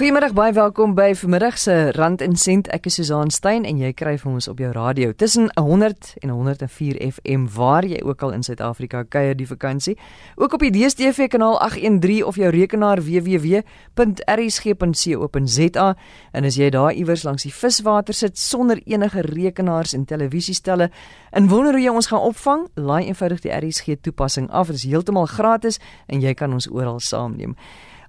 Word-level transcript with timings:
Goeiemiddag, 0.00 0.32
baie 0.32 0.52
welkom 0.56 0.94
by 0.96 1.10
vanmiddag 1.12 1.58
se 1.60 1.90
Rand 1.92 2.22
en 2.24 2.32
Sent. 2.40 2.70
Ek 2.72 2.86
is 2.88 2.94
Susan 2.96 3.28
Stein 3.28 3.66
en 3.68 3.76
jy 3.76 3.92
kry 3.92 4.14
vir 4.16 4.30
ons 4.30 4.48
op 4.48 4.56
jou 4.62 4.72
radio 4.72 5.12
tussen 5.12 5.50
100 5.60 6.16
en 6.24 6.30
104 6.32 6.96
FM 7.04 7.44
waar 7.52 7.84
jy 7.84 8.00
ook 8.00 8.22
al 8.24 8.32
in 8.32 8.40
Suid-Afrika 8.40 9.04
kuier 9.04 9.36
die 9.36 9.44
vakansie. 9.44 10.00
Ook 10.40 10.56
op 10.56 10.64
die 10.64 10.72
DStv 10.72 11.28
kanaal 11.28 11.60
813 11.66 12.24
of 12.24 12.40
jou 12.40 12.48
rekenaar 12.48 12.96
www.rsg.co.za 13.04 13.60
en 16.32 16.48
as 16.48 16.56
jy 16.56 16.72
daar 16.72 16.96
iewers 16.96 17.28
langs 17.28 17.44
die 17.44 17.52
viswater 17.52 18.16
sit 18.16 18.40
sonder 18.40 18.80
enige 18.86 19.20
rekenaars 19.28 19.92
en 19.92 20.08
televisiestelle 20.08 20.88
en 21.30 21.52
wonder 21.52 21.76
hoe 21.76 21.84
jy 21.84 21.92
ons 21.92 22.08
gaan 22.08 22.24
opvang, 22.32 22.72
laai 22.80 23.04
eenvoudig 23.04 23.44
die 23.44 23.52
RSG 23.52 24.00
toepassing 24.00 24.48
af. 24.48 24.72
Dit 24.72 24.80
is 24.80 24.88
heeltemal 24.88 25.28
gratis 25.28 25.76
en 26.08 26.24
jy 26.24 26.32
kan 26.32 26.56
ons 26.56 26.72
oral 26.72 27.04
saamneem. 27.04 27.52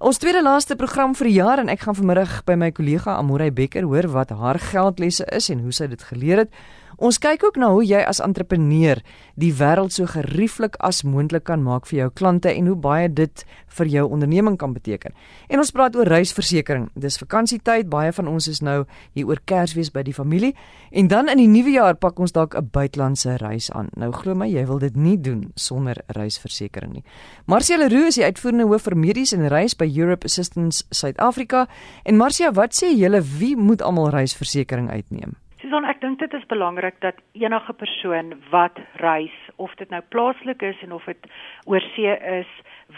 Ons 0.02 0.18
tweede 0.18 0.42
laaste 0.42 0.74
program 0.74 1.12
vir 1.14 1.28
die 1.30 1.36
jaar 1.36 1.60
en 1.62 1.68
ek 1.70 1.84
gaan 1.86 1.94
vanmiddag 1.94 2.40
by 2.48 2.56
my 2.58 2.72
kollega 2.74 3.20
Amorey 3.22 3.52
Becker 3.54 3.86
hoor 3.86 4.08
wat 4.10 4.32
haar 4.34 4.58
geldlesse 4.58 5.28
is 5.30 5.52
en 5.54 5.60
hoe 5.62 5.74
sy 5.78 5.86
dit 5.92 6.02
geleer 6.10 6.42
het. 6.42 6.56
Ons 7.02 7.18
kyk 7.18 7.42
ook 7.42 7.56
na 7.58 7.72
hoe 7.74 7.82
jy 7.82 7.98
as 8.06 8.20
entrepreneur 8.22 9.00
die 9.42 9.50
wêreld 9.58 9.90
so 9.96 10.06
gerieflik 10.06 10.76
as 10.86 11.00
moontlik 11.02 11.48
kan 11.48 11.64
maak 11.66 11.88
vir 11.90 11.98
jou 11.98 12.10
klante 12.14 12.52
en 12.54 12.68
hoe 12.70 12.76
baie 12.78 13.08
dit 13.10 13.42
vir 13.80 13.90
jou 13.90 14.04
onderneming 14.06 14.60
kan 14.62 14.76
beteken. 14.76 15.16
En 15.50 15.64
ons 15.64 15.74
praat 15.74 15.98
oor 15.98 16.06
reisversekering. 16.06 16.92
Dis 16.94 17.18
vakansietyd, 17.18 17.90
baie 17.90 18.14
van 18.14 18.30
ons 18.30 18.46
is 18.52 18.62
nou 18.62 18.84
hier 19.18 19.26
oor 19.26 19.42
Kersfees 19.50 19.90
by 19.90 20.06
die 20.06 20.14
familie 20.14 20.54
en 20.94 21.10
dan 21.10 21.34
in 21.34 21.42
die 21.42 21.50
nuwe 21.50 21.74
jaar 21.74 21.98
pak 21.98 22.22
ons 22.22 22.38
dalk 22.38 22.54
'n 22.54 22.70
buitelandse 22.70 23.38
reis 23.42 23.72
aan. 23.72 23.90
Nou 23.98 24.12
glo 24.12 24.36
my, 24.36 24.46
jy 24.46 24.66
wil 24.68 24.78
dit 24.80 24.96
nie 24.96 25.18
doen 25.18 25.52
sonder 25.56 25.98
reisversekering 26.08 26.94
nie. 26.94 27.04
Marcia 27.48 27.78
Leroux 27.78 28.08
is 28.08 28.16
die 28.16 28.26
uitvoerende 28.26 28.68
hoof 28.68 28.82
vir 28.84 28.98
medies 28.98 29.34
en 29.34 29.48
reis 29.48 29.74
by 29.74 29.90
Europe 29.98 30.26
Assistance 30.26 30.84
Suid-Afrika. 30.92 31.68
En 32.04 32.18
Marcia, 32.18 32.52
wat 32.52 32.76
sê 32.76 32.94
julle 32.94 33.22
wie 33.22 33.56
moet 33.56 33.82
almal 33.82 34.10
reisversekering 34.10 34.90
uitneem? 34.92 35.41
Susan, 35.62 35.86
ek 35.86 36.00
dink 36.02 36.18
dit 36.18 36.34
is 36.34 36.46
belangrik 36.50 36.96
dat 37.04 37.20
enige 37.38 37.74
persoon 37.78 38.34
wat 38.50 38.80
reis, 38.98 39.34
of 39.62 39.74
dit 39.78 39.90
nou 39.94 40.00
plaaslik 40.10 40.64
is 40.66 40.80
en 40.82 40.96
of 40.96 41.06
dit 41.06 41.28
oorsee 41.70 42.16
is, 42.40 42.50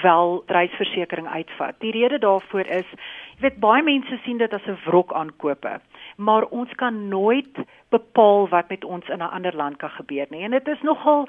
wel 0.02 0.44
reisversekering 0.47 1.28
uitvat. 1.28 1.75
Die 1.83 1.92
rede 1.92 2.22
daarvoor 2.23 2.70
is, 2.72 2.88
jy 3.36 3.44
weet 3.50 3.59
baie 3.59 3.83
mense 3.83 4.16
sien 4.23 4.39
dit 4.39 4.53
as 4.53 4.67
'n 4.67 4.80
wrok 4.86 5.11
aankope, 5.11 5.81
maar 6.16 6.47
ons 6.55 6.72
kan 6.80 7.09
nooit 7.09 7.59
bepaal 7.92 8.47
wat 8.47 8.70
met 8.70 8.83
ons 8.83 9.09
in 9.09 9.20
'n 9.20 9.33
ander 9.36 9.55
land 9.55 9.77
kan 9.77 9.92
gebeur 10.00 10.27
nie. 10.30 10.44
En 10.44 10.52
dit 10.52 10.67
is 10.67 10.81
nogal 10.81 11.27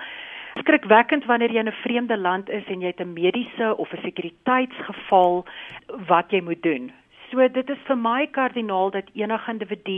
skrikwekkend 0.62 1.24
wanneer 1.24 1.50
jy 1.50 1.58
in 1.58 1.68
'n 1.68 1.82
vreemde 1.82 2.16
land 2.16 2.48
is 2.48 2.66
en 2.66 2.80
jy 2.80 2.86
het 2.86 3.00
'n 3.00 3.12
mediese 3.12 3.76
of 3.76 3.92
'n 3.92 4.02
sekuriteitsgeval 4.02 5.44
wat 6.06 6.30
jy 6.30 6.40
moet 6.40 6.62
doen. 6.62 6.92
So 7.34 7.42
dit 7.50 7.70
is 7.72 7.80
vir 7.88 7.96
my 7.98 8.28
kardinaal 8.30 8.92
dat 8.94 9.08
enige 9.18 9.50
individu 9.50 9.94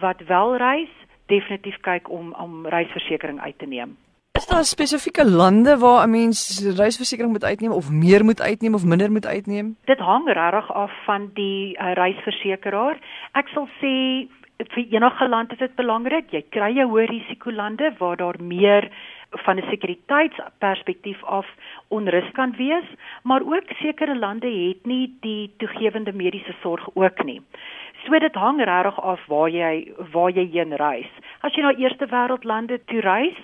wat 0.00 0.20
wel 0.28 0.56
reis, 0.62 0.92
definitief 1.26 1.80
kyk 1.82 2.10
om 2.10 2.28
om 2.38 2.66
reisversekering 2.70 3.40
uit 3.42 3.58
te 3.58 3.66
neem. 3.66 3.96
Is 4.38 4.46
daar 4.46 4.64
spesifieke 4.64 5.24
lande 5.26 5.78
waar 5.78 6.06
'n 6.06 6.10
mens 6.10 6.38
reisversekering 6.76 7.32
moet 7.32 7.44
uitneem 7.44 7.72
of 7.72 7.90
meer 7.90 8.24
moet 8.24 8.42
uitneem 8.42 8.74
of 8.74 8.84
minder 8.84 9.10
moet 9.10 9.26
uitneem? 9.26 9.76
Dit 9.84 9.98
hang 9.98 10.26
regtig 10.26 10.72
af 10.72 10.92
van 11.04 11.30
die 11.34 11.74
uh, 11.78 11.92
reisversekeraar. 11.92 12.96
Ek 13.32 13.48
sal 13.48 13.68
sê 13.82 13.94
vir 14.74 14.84
enige 14.90 15.28
land 15.28 15.52
is 15.52 15.58
dit 15.58 15.74
belangrik. 15.74 16.30
Jy 16.30 16.44
kry 16.50 16.70
jou 16.76 16.88
hoë 16.90 17.06
risiko 17.10 17.50
lande 17.50 17.94
waar 17.98 18.16
daar 18.16 18.38
meer 18.38 18.90
van 19.30 19.58
'n 19.58 19.70
sekuriteitsperspektief 19.70 21.24
af 21.24 21.46
onrus 21.88 22.30
kan 22.32 22.54
wees, 22.56 22.86
maar 23.22 23.42
ook 23.42 23.70
sekere 23.80 24.16
lande 24.18 24.50
het 24.50 24.86
nie 24.86 25.14
die 25.20 25.50
toegewende 25.56 26.12
mediese 26.12 26.54
sorg 26.62 26.88
ook 26.94 27.24
nie. 27.24 27.40
So 28.04 28.18
dit 28.18 28.34
hang 28.34 28.60
regtig 28.62 29.00
af 29.00 29.22
waar 29.26 29.48
jy 29.50 29.92
waar 30.12 30.30
jy 30.30 30.46
heen 30.52 30.76
reis. 30.76 31.10
As 31.40 31.54
jy 31.54 31.62
na 31.62 31.72
eerste 31.74 32.06
wêreld 32.06 32.44
lande 32.44 32.78
toe 32.86 33.00
reis, 33.00 33.38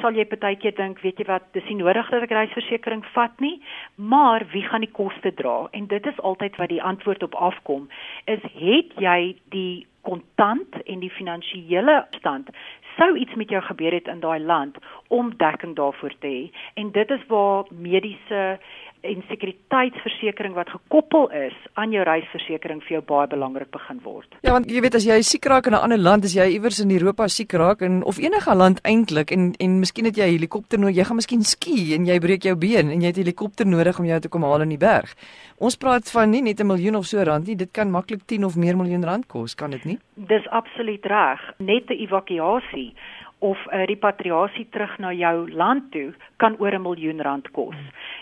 sal 0.00 0.14
jy 0.14 0.26
partykeer 0.28 0.74
dink, 0.76 1.00
weet 1.02 1.18
jy 1.22 1.26
wat, 1.28 1.46
dis 1.54 1.66
nie 1.70 1.78
nodig 1.80 2.10
dat 2.10 2.26
ek 2.26 2.34
reisversekering 2.34 3.04
vat 3.14 3.34
nie, 3.42 3.56
maar 3.96 4.46
wie 4.52 4.64
gaan 4.66 4.84
die 4.84 4.92
koste 4.92 5.32
dra? 5.38 5.64
En 5.72 5.88
dit 5.90 6.06
is 6.06 6.20
altyd 6.20 6.58
wat 6.60 6.72
die 6.72 6.82
antwoord 6.82 7.22
op 7.26 7.34
afkom, 7.34 7.88
is 8.30 8.42
het 8.58 8.94
jy 9.02 9.18
die 9.54 9.86
kontant 10.04 10.82
en 10.84 11.02
die 11.02 11.10
finansiële 11.10 12.04
stand 12.18 12.50
sou 12.96 13.16
iets 13.18 13.34
met 13.34 13.50
jou 13.50 13.62
gebeur 13.62 13.92
het 13.92 14.08
in 14.08 14.20
daai 14.20 14.40
land 14.40 14.76
om 15.08 15.32
dekking 15.36 15.74
daarvoor 15.76 16.14
te 16.18 16.26
hê. 16.26 16.42
En 16.74 16.90
dit 16.92 17.10
is 17.10 17.26
waar 17.26 17.64
mediese 17.70 18.58
en 19.04 19.22
sekuriteitsversekering 19.28 20.54
wat 20.56 20.70
gekoppel 20.72 21.28
is 21.36 21.56
aan 21.80 21.92
jou 21.92 22.04
reisversekering 22.06 22.80
vir 22.84 22.96
jou 22.96 23.02
baie 23.04 23.28
belangrik 23.28 23.70
begin 23.74 24.00
word. 24.04 24.36
Ja, 24.42 24.54
want 24.56 24.70
jy 24.70 24.80
weet 24.84 24.96
as 24.98 25.06
jy 25.08 25.18
siek 25.22 25.44
raak 25.50 25.68
in 25.68 25.74
'n 25.74 25.84
ander 25.84 25.98
land, 25.98 26.24
as 26.24 26.34
jy 26.34 26.46
iewers 26.56 26.80
in 26.80 26.90
Europa 26.90 27.28
siek 27.28 27.52
raak 27.52 27.82
en 27.82 28.02
of 28.04 28.18
enige 28.18 28.54
land 28.54 28.80
eintlik 28.82 29.30
en 29.30 29.52
en 29.60 29.78
miskien 29.80 30.06
het 30.06 30.16
jy 30.16 30.26
'n 30.26 30.36
helikopter 30.38 30.78
nodig, 30.78 30.96
jy 30.96 31.04
gaan 31.04 31.16
miskien 31.16 31.42
ski 31.42 31.94
en 31.94 32.06
jy 32.06 32.18
breek 32.18 32.42
jou 32.42 32.56
been 32.56 32.90
en 32.90 33.00
jy 33.00 33.06
het 33.06 33.16
'n 33.16 33.24
helikopter 33.24 33.66
nodig 33.66 33.98
om 33.98 34.04
jou 34.04 34.20
te 34.20 34.28
kom 34.28 34.42
haal 34.42 34.62
in 34.62 34.68
die 34.68 34.78
berg. 34.78 35.14
Ons 35.58 35.76
praat 35.76 36.10
van 36.10 36.30
nie 36.30 36.42
net 36.42 36.60
'n 36.60 36.66
miljoen 36.66 36.96
of 36.96 37.06
so 37.06 37.22
rand 37.22 37.46
nie, 37.46 37.56
dit 37.56 37.72
kan 37.72 37.90
maklik 37.90 38.26
10 38.26 38.44
of 38.44 38.56
meer 38.56 38.76
miljoen 38.76 39.04
rand 39.04 39.26
kos, 39.26 39.54
kan 39.54 39.70
dit 39.70 39.84
nie? 39.84 39.98
Dis 40.14 40.48
absoluut 40.48 41.04
reg. 41.04 41.40
Net 41.58 41.90
'n 41.90 41.98
evakuasie 41.98 42.94
of 43.44 43.58
'n 43.66 43.84
repatriasie 43.84 44.66
terug 44.70 44.98
na 44.98 45.12
jou 45.12 45.50
land 45.52 45.92
toe 45.92 46.14
kan 46.36 46.56
oor 46.58 46.74
'n 46.74 46.82
miljoen 46.82 47.20
rand 47.20 47.50
kos. 47.50 47.76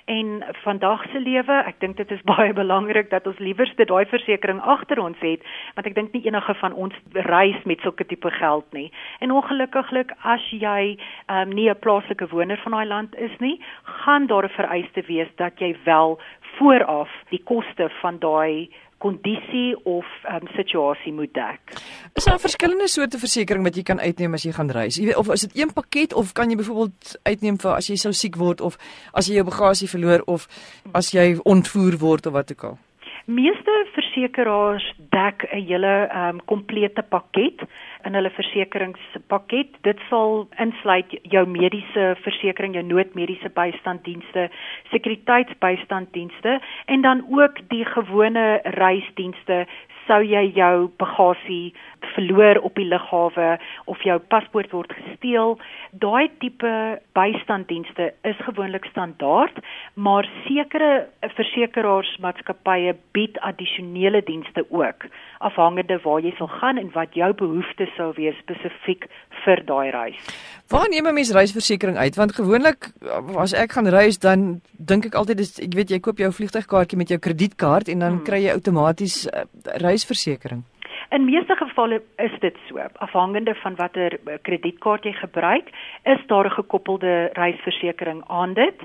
En 0.05 0.45
vandag 0.63 1.05
se 1.13 1.21
lewe, 1.21 1.63
ek 1.67 1.79
dink 1.81 1.97
dit 1.97 2.11
is 2.11 2.23
baie 2.33 2.53
belangrik 2.53 3.11
dat 3.11 3.27
ons 3.27 3.39
liewerste 3.39 3.85
daai 3.87 4.05
versekerings 4.11 4.65
agter 4.75 4.99
ons 4.99 5.19
het, 5.23 5.45
want 5.77 5.87
ek 5.87 5.95
dink 5.95 6.13
nie 6.13 6.25
enige 6.27 6.55
van 6.59 6.75
ons 6.75 6.97
reis 7.29 7.59
met 7.71 7.81
sulke 7.87 8.07
tipe 8.11 8.31
geld 8.39 8.67
nie. 8.73 8.91
En 9.23 9.31
ongelukkiglik 9.31 10.11
as 10.23 10.45
jy 10.51 10.99
um, 11.29 11.55
nie 11.55 11.71
'n 11.71 11.79
plaaslike 11.79 12.29
woner 12.35 12.59
van 12.65 12.73
daai 12.73 12.87
land 12.87 13.17
is 13.17 13.35
nie, 13.39 13.61
gaan 14.05 14.27
daar 14.27 14.45
'n 14.45 14.57
vereiste 14.59 15.03
wees 15.07 15.31
dat 15.37 15.59
jy 15.59 15.77
wel 15.85 16.19
vooraf 16.59 17.11
die 17.31 17.43
koste 17.45 17.89
van 18.01 18.19
daai 18.19 18.69
kondisie 19.03 19.75
of 19.89 20.07
um, 20.31 20.47
situasie 20.57 21.13
moet 21.13 21.33
dek. 21.35 21.75
Is 22.15 22.29
daar 22.29 22.41
verskillende 22.43 22.89
soorte 22.89 23.19
versekerings 23.19 23.67
wat 23.67 23.79
jy 23.79 23.85
kan 23.89 24.01
uitneem 24.01 24.39
as 24.39 24.47
jy 24.47 24.55
gaan 24.55 24.71
reis? 24.71 25.01
Jy 25.01 25.11
weet 25.11 25.21
of 25.23 25.33
is 25.35 25.47
dit 25.49 25.59
een 25.59 25.75
pakket 25.75 26.15
of 26.15 26.33
kan 26.37 26.51
jy 26.51 26.61
byvoorbeeld 26.61 27.17
uitneem 27.27 27.59
vir 27.63 27.73
as 27.75 27.91
jy 27.91 27.99
sou 28.01 28.15
siek 28.17 28.39
word 28.39 28.63
of 28.63 28.79
as 29.13 29.29
jy 29.31 29.41
jou 29.41 29.47
bagasie 29.49 29.91
verloor 29.91 30.23
of 30.31 30.47
as 30.95 31.13
jy 31.15 31.35
ontvoer 31.43 31.99
word 31.99 32.31
of 32.31 32.39
wat 32.39 32.55
ook 32.55 32.65
al? 32.71 32.79
Meeste 33.27 33.75
versekeraars 34.13 34.85
dek 35.11 35.45
'n 35.53 35.65
hele 35.67 36.09
um, 36.15 36.41
komplete 36.45 37.03
pakket 37.03 37.63
in 38.05 38.15
hulle 38.15 38.31
versekeringspakket. 38.31 39.69
Dit 39.83 39.99
sal 40.09 40.49
insluit 40.59 41.11
jou 41.23 41.47
mediese 41.47 42.17
versekering, 42.23 42.75
jou 42.75 42.85
noodmediese 42.85 43.49
bystanddienste, 43.49 44.51
sekuriteitsbystanddienste 44.91 46.61
en 46.87 47.01
dan 47.01 47.25
ook 47.31 47.57
die 47.69 47.85
gewone 47.85 48.61
reisdienste 48.65 49.67
sou 50.07 50.21
jy 50.25 50.45
jou 50.57 50.89
bagasie 51.01 51.73
verloor 52.15 52.59
op 52.67 52.75
die 52.79 52.87
lughawe 52.89 53.59
of 53.91 54.03
jou 54.07 54.19
paspoort 54.33 54.73
word 54.75 54.93
gesteel, 54.99 55.57
daai 56.05 56.29
tipe 56.43 56.73
bystanddienste 57.17 58.11
is 58.29 58.39
gewoonlik 58.47 58.89
standaard, 58.91 59.61
maar 59.95 60.29
sekere 60.47 61.07
versekeraarsmaatskappye 61.37 62.97
bied 63.17 63.39
addisionele 63.47 64.23
dienste 64.27 64.67
ook, 64.71 65.07
afhangende 65.41 66.01
waar 66.05 66.23
jy 66.25 66.35
sal 66.39 66.51
gaan 66.59 66.81
en 66.83 66.91
wat 66.97 67.15
jou 67.19 67.33
behoeftes 67.45 67.95
sou 67.97 68.13
wees 68.19 68.39
spesifiek 68.43 69.09
vir 69.45 69.65
daai 69.69 69.91
reis. 69.95 70.33
Waar 70.73 70.89
neem 70.89 71.07
'n 71.07 71.15
mens 71.15 71.31
reisversekering 71.31 71.97
uit? 71.97 72.15
Want 72.17 72.33
gewoonlik 72.35 72.93
as 73.37 73.53
ek 73.53 73.73
gaan 73.73 73.89
reis, 73.89 74.19
dan 74.19 74.61
dink 74.73 75.05
ek 75.05 75.15
altyd 75.15 75.37
dis 75.37 75.59
ek 75.59 75.75
weet 75.75 75.91
jy 75.91 76.01
koop 76.01 76.19
jou 76.19 76.33
vliegtuigkaartjie 76.33 76.97
met 76.99 77.09
jou 77.09 77.19
kredietkaart 77.19 77.89
en 77.89 77.99
dan 77.99 78.13
hmm. 78.13 78.23
kry 78.25 78.41
jy 78.45 78.53
outomaties 78.53 79.27
uh, 79.27 79.45
reisversekering. 79.85 80.63
In 81.13 81.25
meeste 81.25 81.57
gevalle 81.57 82.01
is 82.17 82.33
dit 82.41 82.57
so. 82.67 82.81
Afhangende 83.05 83.55
van 83.55 83.75
watter 83.77 84.15
eh, 84.25 84.39
kredietkaart 84.43 85.05
jy 85.05 85.13
gebruik, 85.13 85.69
is 86.09 86.23
daar 86.27 86.47
'n 86.47 86.57
gekoppelde 86.57 87.29
reisversekering 87.33 88.23
aan 88.27 88.55
dit. 88.55 88.79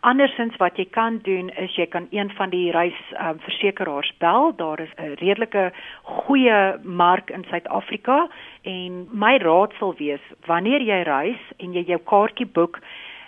Andersins 0.00 0.56
wat 0.56 0.76
jy 0.76 0.86
kan 0.90 1.18
doen 1.22 1.50
is 1.50 1.76
jy 1.76 1.86
kan 1.86 2.06
een 2.10 2.30
van 2.30 2.50
die 2.50 2.70
reisversekeraars 2.70 4.10
um, 4.10 4.16
bel. 4.18 4.56
Daar 4.56 4.80
is 4.80 4.94
'n 4.96 5.12
redelike 5.20 5.72
goeie 6.02 6.78
mark 6.82 7.30
in 7.30 7.44
Suid-Afrika 7.44 8.28
en 8.62 9.08
my 9.12 9.36
raad 9.36 9.72
sal 9.78 9.94
wees 9.96 10.24
wanneer 10.46 10.80
jy 10.80 11.02
reis 11.02 11.40
en 11.56 11.72
jy 11.72 11.84
jou 11.84 12.00
kaartjie 12.04 12.46
boek 12.46 12.78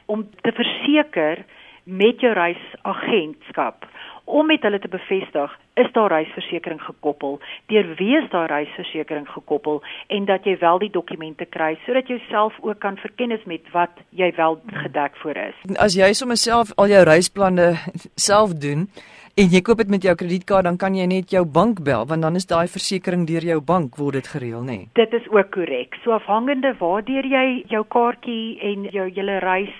om 0.06 0.28
te 0.40 0.52
verseker 0.52 1.44
met 1.84 2.20
jou 2.20 2.32
reisagentskap 2.32 3.84
om 4.24 4.46
met 4.46 4.62
hulle 4.62 4.78
te 4.78 4.88
bevestig 4.88 5.58
is 5.76 5.90
daar 5.92 6.10
reisversekering 6.10 6.80
gekoppel, 6.82 7.40
deur 7.72 7.94
wie 7.98 8.16
is 8.16 8.30
daar 8.30 8.48
reisversekering 8.50 9.28
gekoppel 9.28 9.82
en 10.08 10.24
dat 10.24 10.44
jy 10.48 10.56
wel 10.60 10.78
die 10.78 10.92
dokumente 10.92 11.44
kry 11.44 11.74
sodat 11.84 12.08
jy 12.08 12.20
self 12.30 12.56
ook 12.64 12.80
kan 12.80 12.96
verkennis 12.96 13.44
met 13.44 13.66
wat 13.72 13.92
jy 14.10 14.32
wel 14.36 14.60
gedek 14.84 15.16
voor 15.22 15.36
is. 15.48 15.60
As 15.76 15.98
jy 15.98 16.12
sommer 16.12 16.40
self 16.40 16.72
al 16.76 16.88
jou 16.92 17.04
reisplanne 17.04 17.74
self 18.28 18.56
doen, 18.56 18.88
En 19.36 19.50
jy 19.52 19.60
koop 19.60 19.82
dit 19.82 19.90
met 19.92 20.00
jou 20.00 20.14
kredietkaart 20.16 20.64
dan 20.64 20.78
kan 20.80 20.94
jy 20.96 21.04
net 21.10 21.32
jou 21.34 21.42
bank 21.44 21.82
bel 21.84 22.06
want 22.08 22.24
dan 22.24 22.38
is 22.38 22.48
daai 22.48 22.70
versekerings 22.72 23.28
deur 23.28 23.44
jou 23.44 23.58
bank 23.60 23.98
word 24.00 24.16
dit 24.16 24.30
gereël 24.32 24.62
nê. 24.64 24.76
Nee. 24.78 24.88
Dit 24.96 25.12
is 25.12 25.26
ook 25.28 25.50
korrek. 25.52 25.98
So 26.04 26.14
afhangende 26.16 26.70
waardeur 26.78 27.28
jy 27.28 27.66
jou 27.68 27.82
kaartjie 27.84 28.56
en 28.64 28.86
jou 28.94 29.04
hele 29.10 29.36
reis 29.44 29.74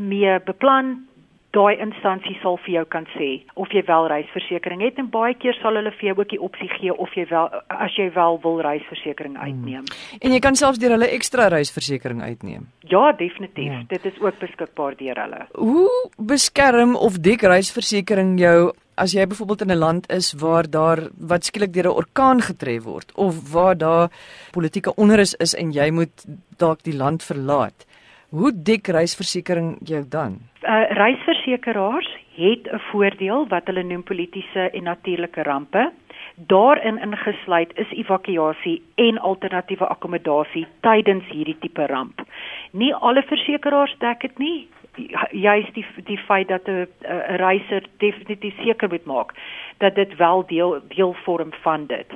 mee 0.00 0.38
beplan 0.48 1.05
daai 1.56 1.80
instansie 1.80 2.36
sal 2.42 2.58
vir 2.64 2.72
jou 2.74 2.84
kan 2.94 3.06
sê 3.14 3.30
of 3.54 3.72
jy 3.74 3.82
wel 3.88 4.08
reisversekering 4.12 4.82
het 4.84 5.00
en 5.02 5.10
baie 5.12 5.34
keer 5.40 5.56
sal 5.62 5.78
hulle 5.78 5.92
vir 5.98 6.10
jou 6.10 6.16
ook 6.20 6.32
die 6.32 6.40
opsie 6.48 6.68
gee 6.76 6.94
of 7.06 7.12
jy 7.16 7.26
wel 7.30 7.48
as 7.86 7.96
jy 7.98 8.08
wel 8.14 8.40
wil 8.44 8.60
reisversekering 8.66 9.36
hmm. 9.36 9.44
uitneem. 9.46 9.84
Hmm. 9.88 10.18
En 10.20 10.36
jy 10.36 10.40
kan 10.44 10.58
selfs 10.58 10.80
deur 10.82 10.96
hulle 10.96 11.10
ekstra 11.18 11.48
reisversekering 11.54 12.22
uitneem. 12.22 12.66
Ja, 12.86 13.10
definitief. 13.12 13.72
Ja. 13.72 13.84
Dit 13.88 14.04
is 14.12 14.18
ook 14.22 14.38
beskikbaar 14.42 14.96
deur 15.00 15.22
hulle. 15.24 15.46
Hoe 15.56 15.90
beskerm 16.32 16.96
of 16.96 17.20
dek 17.24 17.46
reisversekering 17.48 18.36
jou 18.40 18.72
as 18.96 19.12
jy 19.12 19.26
byvoorbeeld 19.28 19.66
in 19.66 19.72
'n 19.72 19.78
land 19.78 20.10
is 20.10 20.32
waar 20.32 20.70
daar 20.70 21.08
wat 21.18 21.44
skielik 21.44 21.72
deur 21.72 21.88
'n 21.88 21.98
orkaan 22.02 22.40
getref 22.40 22.82
word 22.84 23.12
of 23.14 23.52
waar 23.52 23.76
daar 23.76 24.08
politieke 24.52 24.94
onrus 24.94 25.34
is 25.34 25.54
en 25.54 25.72
jy 25.72 25.90
moet 25.90 26.24
dalk 26.56 26.82
die 26.82 26.96
land 26.96 27.22
verlaat? 27.22 27.86
Hoe 28.36 28.52
dik 28.52 28.86
reisversekering 28.92 29.76
jou 29.88 30.02
dan? 30.08 30.32
Uh 30.60 30.82
reisversekeraars 30.98 32.08
het 32.36 32.68
'n 32.72 32.80
voordeel 32.90 33.46
wat 33.48 33.66
hulle 33.66 33.82
noem 33.82 34.02
politieke 34.02 34.70
en 34.70 34.82
natuurlike 34.82 35.42
rampe. 35.42 35.92
Daarin 36.34 36.98
ingesluit 36.98 37.70
is 37.74 37.90
evakuasie 37.90 38.82
en 38.94 39.18
alternatiewe 39.18 39.86
akkommodasie 39.86 40.66
tydens 40.80 41.24
hierdie 41.28 41.58
tipe 41.58 41.86
ramp. 41.86 42.20
Nie 42.70 42.94
alle 42.94 43.22
versekeraars 43.22 43.96
dek 43.98 44.20
dit 44.20 44.38
nie. 44.38 44.68
Juist 45.30 45.74
die 45.74 45.86
die 46.04 46.18
feit 46.18 46.48
dat 46.48 46.68
'n 46.68 46.86
reiser 47.36 47.82
definitief 47.96 48.54
seker 48.64 48.88
moet 48.88 49.04
maak 49.04 49.32
dat 49.78 49.94
dit 49.94 50.16
wel 50.16 50.46
deel 50.46 50.80
deel 50.88 51.16
vorm 51.24 51.52
van 51.62 51.86
dit. 51.86 52.06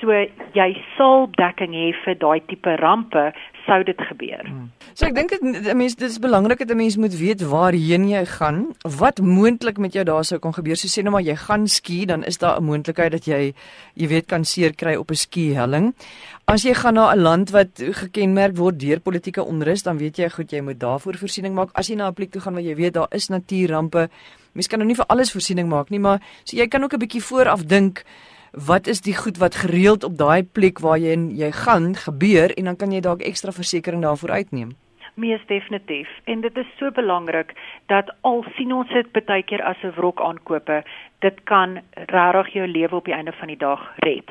So 0.00 0.14
jy 0.54 0.68
sal 0.96 1.26
dekking 1.38 1.74
hê 1.74 1.90
vir 2.04 2.14
daai 2.14 2.40
tipe 2.46 2.76
rampe 2.78 3.32
sou 3.66 3.82
dit 3.84 4.00
gebeur. 4.08 4.44
Hmm. 4.46 4.68
So 4.94 5.06
ek 5.06 5.14
dink 5.16 5.32
dit 5.34 5.42
mense 5.76 5.98
dit 5.98 6.08
is 6.08 6.20
belangrik 6.22 6.62
dat 6.62 6.70
'n 6.70 6.76
mens 6.76 6.96
moet 6.96 7.14
weet 7.14 7.42
waarheen 7.42 8.08
jy 8.08 8.24
gaan, 8.24 8.74
wat 8.98 9.18
moontlik 9.20 9.78
met 9.78 9.92
jou 9.92 10.04
daar 10.04 10.24
sou 10.24 10.38
kon 10.38 10.54
gebeur. 10.54 10.76
So 10.76 10.88
sê 10.88 11.02
nou 11.02 11.12
maar 11.12 11.22
jy 11.22 11.36
gaan 11.36 11.66
ski, 11.68 12.06
dan 12.06 12.24
is 12.24 12.38
daar 12.38 12.58
'n 12.58 12.64
moontlikheid 12.64 13.12
dat 13.12 13.24
jy 13.26 13.54
jy 13.94 14.08
weet 14.08 14.26
kan 14.26 14.44
seer 14.44 14.72
kry 14.74 14.94
op 14.94 15.10
'n 15.10 15.14
ski 15.14 15.54
helling. 15.54 15.94
As 16.46 16.62
jy 16.62 16.74
gaan 16.74 16.94
na 16.94 17.12
'n 17.12 17.22
land 17.22 17.50
wat 17.50 17.70
gekenmerk 17.76 18.56
word 18.56 18.78
deur 18.78 19.00
politieke 19.00 19.44
onrus, 19.44 19.82
dan 19.82 19.98
weet 19.98 20.16
jy 20.16 20.28
goed 20.28 20.50
jy 20.50 20.60
moet 20.60 20.78
daarvoor 20.78 21.14
voorsiening 21.14 21.54
maak. 21.54 21.70
As 21.74 21.88
jy 21.88 21.96
na 21.96 22.08
'n 22.08 22.14
plek 22.14 22.30
toe 22.30 22.40
gaan 22.40 22.54
waar 22.54 22.62
jy 22.62 22.74
weet 22.74 22.94
daar 22.94 23.08
is 23.10 23.28
natuurrampe, 23.28 24.08
mens 24.52 24.66
kan 24.66 24.78
nou 24.78 24.86
nie 24.86 24.96
vir 24.96 25.06
alles 25.06 25.32
voorsiening 25.32 25.68
maak 25.68 25.90
nie, 25.90 26.00
maar 26.00 26.20
so 26.44 26.56
jy 26.56 26.68
kan 26.68 26.82
ook 26.82 26.94
'n 26.94 26.98
bietjie 26.98 27.22
vooraf 27.22 27.64
dink 27.66 28.04
wat 28.52 28.86
is 28.86 29.00
die 29.00 29.16
goed 29.16 29.38
wat 29.38 29.54
gereeld 29.54 30.04
op 30.04 30.18
daai 30.18 30.42
plek 30.42 30.78
waar 30.78 30.98
jy 30.98 31.16
jy 31.36 31.50
gaan 31.52 31.94
gebeur 31.94 32.54
en 32.56 32.64
dan 32.64 32.76
kan 32.76 32.92
jy 32.92 33.00
dalk 33.00 33.22
ekstra 33.22 33.52
versekerings 33.52 34.04
daarvoor 34.04 34.30
uitneem. 34.30 34.76
Mees 35.14 35.42
definitief. 35.46 36.08
En 36.24 36.40
dit 36.40 36.56
is 36.56 36.66
so 36.78 36.90
belangrik 36.90 37.52
dat 37.86 38.14
al 38.20 38.44
sien 38.56 38.72
ons 38.72 38.88
dit 38.88 39.24
baie 39.26 39.42
keer 39.42 39.62
as 39.62 39.76
'n 39.82 39.94
wrok 39.96 40.20
aankope, 40.20 40.82
dit 41.18 41.44
kan 41.44 41.80
regtig 41.92 42.52
jou 42.52 42.66
lewe 42.66 42.96
op 42.96 43.04
die 43.04 43.14
einde 43.14 43.32
van 43.32 43.48
die 43.48 43.56
dag 43.56 43.80
red. 43.96 44.30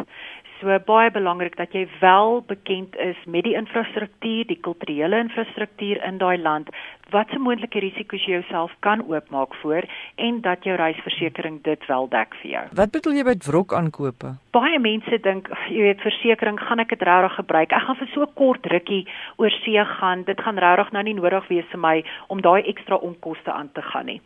So 0.58 0.74
baie 0.86 1.12
belangrik 1.14 1.54
dat 1.58 1.74
jy 1.76 1.84
wel 2.00 2.40
bekend 2.50 2.96
is 2.98 3.18
met 3.30 3.44
die 3.46 3.54
infrastruktuur, 3.54 4.48
die 4.50 4.58
kulturele 4.66 5.20
infrastruktuur 5.22 6.00
in 6.08 6.18
daai 6.18 6.38
land, 6.42 6.72
wat 7.14 7.30
se 7.30 7.38
moontlike 7.38 7.80
risiko's 7.84 8.24
jy 8.26 8.40
jouself 8.40 8.74
kan 8.86 9.04
oopmaak 9.06 9.54
voor 9.62 9.86
en 10.16 10.40
dat 10.42 10.66
jou 10.66 10.74
reisversekering 10.80 11.60
dit 11.68 11.86
wel 11.86 12.10
dek 12.10 12.34
vir 12.42 12.50
jou. 12.52 12.64
Wat 12.80 12.92
bedoel 12.92 13.20
jy 13.20 13.26
met 13.28 13.46
wrok 13.46 13.76
aankope? 13.78 14.34
Baie 14.58 14.80
mense 14.82 15.20
dink, 15.28 15.52
jy 15.70 15.84
weet, 15.92 16.02
versekerings 16.02 16.66
gaan 16.66 16.82
ek 16.82 16.96
dit 16.96 17.06
regtig 17.06 17.38
gebruik. 17.38 17.76
Ek 17.78 17.86
gaan 17.86 18.00
vir 18.02 18.10
so 18.16 18.26
'n 18.26 18.34
kort 18.34 18.66
rukkie 18.66 19.06
oor 19.38 19.54
see 19.62 19.86
gaan. 20.00 20.24
Dit 20.24 20.42
gaan 20.42 20.58
regtig 20.58 20.92
nou 20.92 21.04
nie 21.04 21.14
nodig 21.14 21.48
wees 21.54 21.70
vir 21.70 21.80
my 21.80 22.04
om 22.28 22.42
daai 22.42 22.66
ekstra 22.66 22.98
onkoste 22.98 23.52
aan 23.54 23.70
te 23.74 23.82
gaan 23.82 24.06
nie 24.06 24.22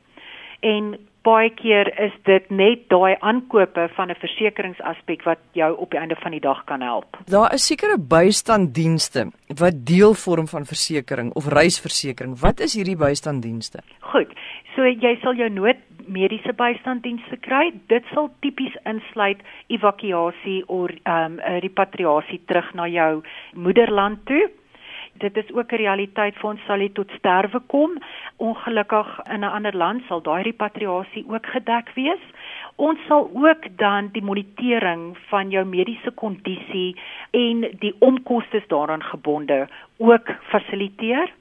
en 0.62 0.98
baie 1.25 1.50
keer 1.53 1.89
is 2.01 2.13
dit 2.25 2.50
net 2.50 2.88
daai 2.89 3.15
aankope 3.19 3.88
van 3.95 4.09
'n 4.09 4.21
versekeringsaspek 4.21 5.23
wat 5.23 5.39
jou 5.53 5.71
op 5.77 5.91
die 5.91 6.00
einde 6.00 6.15
van 6.15 6.31
die 6.31 6.39
dag 6.39 6.63
kan 6.65 6.81
help. 6.81 7.18
Daar 7.25 7.53
is 7.53 7.65
sekere 7.65 7.97
bystanddienste 7.97 9.31
wat 9.47 9.85
deel 9.85 10.13
vorm 10.13 10.47
van 10.47 10.65
versekerings 10.65 11.33
of 11.33 11.47
reisversekering. 11.47 12.39
Wat 12.39 12.59
is 12.59 12.75
hierdie 12.75 12.97
bystanddienste? 12.97 13.79
Goed. 14.00 14.33
So 14.75 14.81
jy 14.83 15.18
sal 15.21 15.35
jou 15.35 15.50
nood 15.50 15.77
mediese 16.07 16.53
bystanddienste 16.53 17.38
kry. 17.38 17.71
Dit 17.88 18.03
sal 18.13 18.29
tipies 18.39 18.75
insluit 18.83 19.39
evakuasie 19.68 20.63
of 20.68 20.89
ehm 21.03 21.39
um, 21.39 21.39
repatriasie 21.39 22.41
terug 22.45 22.73
na 22.73 22.88
jou 22.88 23.23
moederland 23.53 24.25
toe 24.25 24.50
dit 25.13 25.37
is 25.37 25.53
ook 25.53 25.71
'n 25.71 25.75
realiteit 25.75 26.35
vir 26.35 26.49
ons 26.49 26.65
sal 26.65 26.77
dit 26.77 26.93
tot 26.93 27.11
sterwe 27.17 27.59
kom. 27.67 27.91
Ongelukkig 28.37 29.19
in 29.33 29.39
'n 29.39 29.53
ander 29.57 29.77
land 29.77 30.01
sal 30.07 30.21
daai 30.21 30.43
repatriasie 30.43 31.25
ook 31.27 31.45
gedek 31.45 31.91
wees. 31.93 32.23
Ons 32.75 32.99
sal 33.07 33.29
ook 33.33 33.77
dan 33.77 34.09
die 34.11 34.23
monitering 34.23 35.17
van 35.27 35.49
jou 35.49 35.65
mediese 35.65 36.11
kondisie 36.11 36.95
en 37.31 37.67
die 37.79 37.95
omkostes 37.99 38.67
daaraan 38.67 39.03
gebonde 39.03 39.67
ook 39.97 40.27
fasiliteer. 40.41 41.31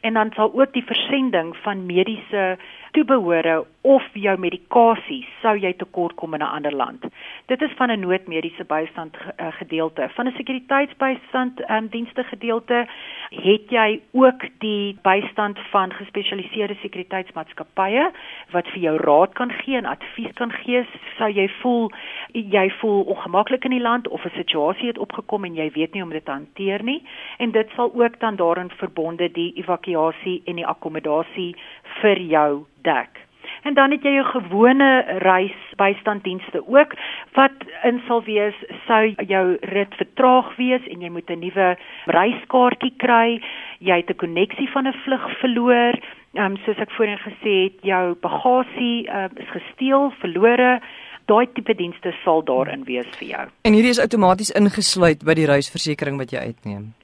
En 0.00 0.14
dan 0.14 0.30
sal 0.34 0.52
ook 0.54 0.72
die 0.72 0.84
versending 0.84 1.56
van 1.56 1.86
mediese 1.86 2.58
toebehore 2.90 3.64
of 3.82 4.02
jou 4.12 4.36
medikasie 4.38 5.22
sou 5.40 5.54
jy 5.56 5.72
tekort 5.80 6.16
kom 6.16 6.34
in 6.34 6.42
'n 6.42 6.52
ander 6.56 6.72
land. 6.72 7.04
Dit 7.46 7.62
is 7.62 7.72
van 7.76 7.90
'n 7.90 8.00
noodmediese 8.00 8.64
bystand 8.64 9.16
uh, 9.16 9.52
gedeelte. 9.52 10.08
Van 10.14 10.26
'n 10.26 10.36
sekuriteitsbystand 10.36 11.70
um, 11.70 11.88
dienste 11.88 12.24
gedeelte 12.24 12.86
het 13.30 13.70
jy 13.70 14.00
ook 14.12 14.42
die 14.58 14.98
bystand 15.02 15.58
van 15.70 15.92
gespesialiseerde 15.92 16.76
sekuriteitsmaatskappye 16.82 18.10
wat 18.50 18.68
vir 18.68 18.80
jou 18.80 18.96
raad 18.96 19.32
kan 19.32 19.50
gee 19.50 19.76
en 19.76 19.86
advies 19.86 20.32
kan 20.34 20.52
gee 20.52 20.86
sou 21.16 21.30
jy 21.30 21.48
voel 21.48 21.90
jy 22.32 22.70
voel 22.70 23.02
ongemaklik 23.02 23.64
in 23.64 23.70
die 23.70 23.80
land 23.80 24.08
of 24.08 24.24
'n 24.24 24.34
situasie 24.34 24.86
het 24.86 24.98
opgekom 24.98 25.44
en 25.44 25.54
jy 25.54 25.70
weet 25.70 25.92
nie 25.92 26.02
hoe 26.02 26.10
om 26.10 26.16
dit 26.16 26.24
te 26.24 26.30
hanteer 26.30 26.82
nie 26.82 27.02
en 27.38 27.50
dit 27.50 27.68
sal 27.76 27.90
ook 27.94 28.20
dan 28.20 28.36
daarin 28.36 28.70
verbonde 28.70 29.32
die 29.32 29.52
evakuasie 29.54 30.42
en 30.44 30.56
die 30.56 30.66
akkommodasie 30.66 31.56
vir 32.00 32.18
jou 32.18 32.66
dek. 32.82 33.29
En 33.62 33.74
dan 33.74 33.90
het 33.90 34.02
jy 34.02 34.12
jou 34.16 34.24
gewone 34.24 35.04
reisbystanddienste 35.24 36.62
ook 36.66 36.94
wat 37.36 37.52
in 37.84 38.00
sal 38.06 38.22
wees 38.24 38.56
sou 38.86 39.14
jou 39.28 39.44
rit 39.60 39.94
vertraag 40.00 40.56
wees 40.56 40.86
en 40.88 41.00
jy 41.00 41.10
moet 41.10 41.30
'n 41.30 41.38
nuwe 41.38 41.76
reiskaartjie 42.06 42.94
kry, 42.96 43.40
jy 43.78 43.96
het 43.96 44.10
'n 44.10 44.16
koneksie 44.16 44.70
van 44.70 44.86
'n 44.86 45.00
vlug 45.04 45.38
verloor, 45.38 45.94
um, 46.34 46.56
soos 46.56 46.78
ek 46.78 46.90
voorheen 46.90 47.18
gesê 47.18 47.54
het, 47.64 47.76
jou 47.82 48.14
bagasie 48.20 49.08
uh, 49.08 49.28
is 49.36 49.50
gesteel, 49.50 50.12
verlore 50.20 50.80
daai 51.26 51.46
tipe 51.54 51.74
dienste 51.74 52.14
sal 52.24 52.42
daarin 52.42 52.84
wees 52.84 53.06
vir 53.18 53.28
jou. 53.28 53.46
En 53.62 53.72
hierdie 53.72 53.90
is 53.90 54.00
outomaties 54.00 54.50
ingesluit 54.50 55.24
by 55.24 55.34
die 55.34 55.46
reisversekering 55.46 56.18
wat 56.18 56.30
jy 56.30 56.38
uitneem 56.38 56.94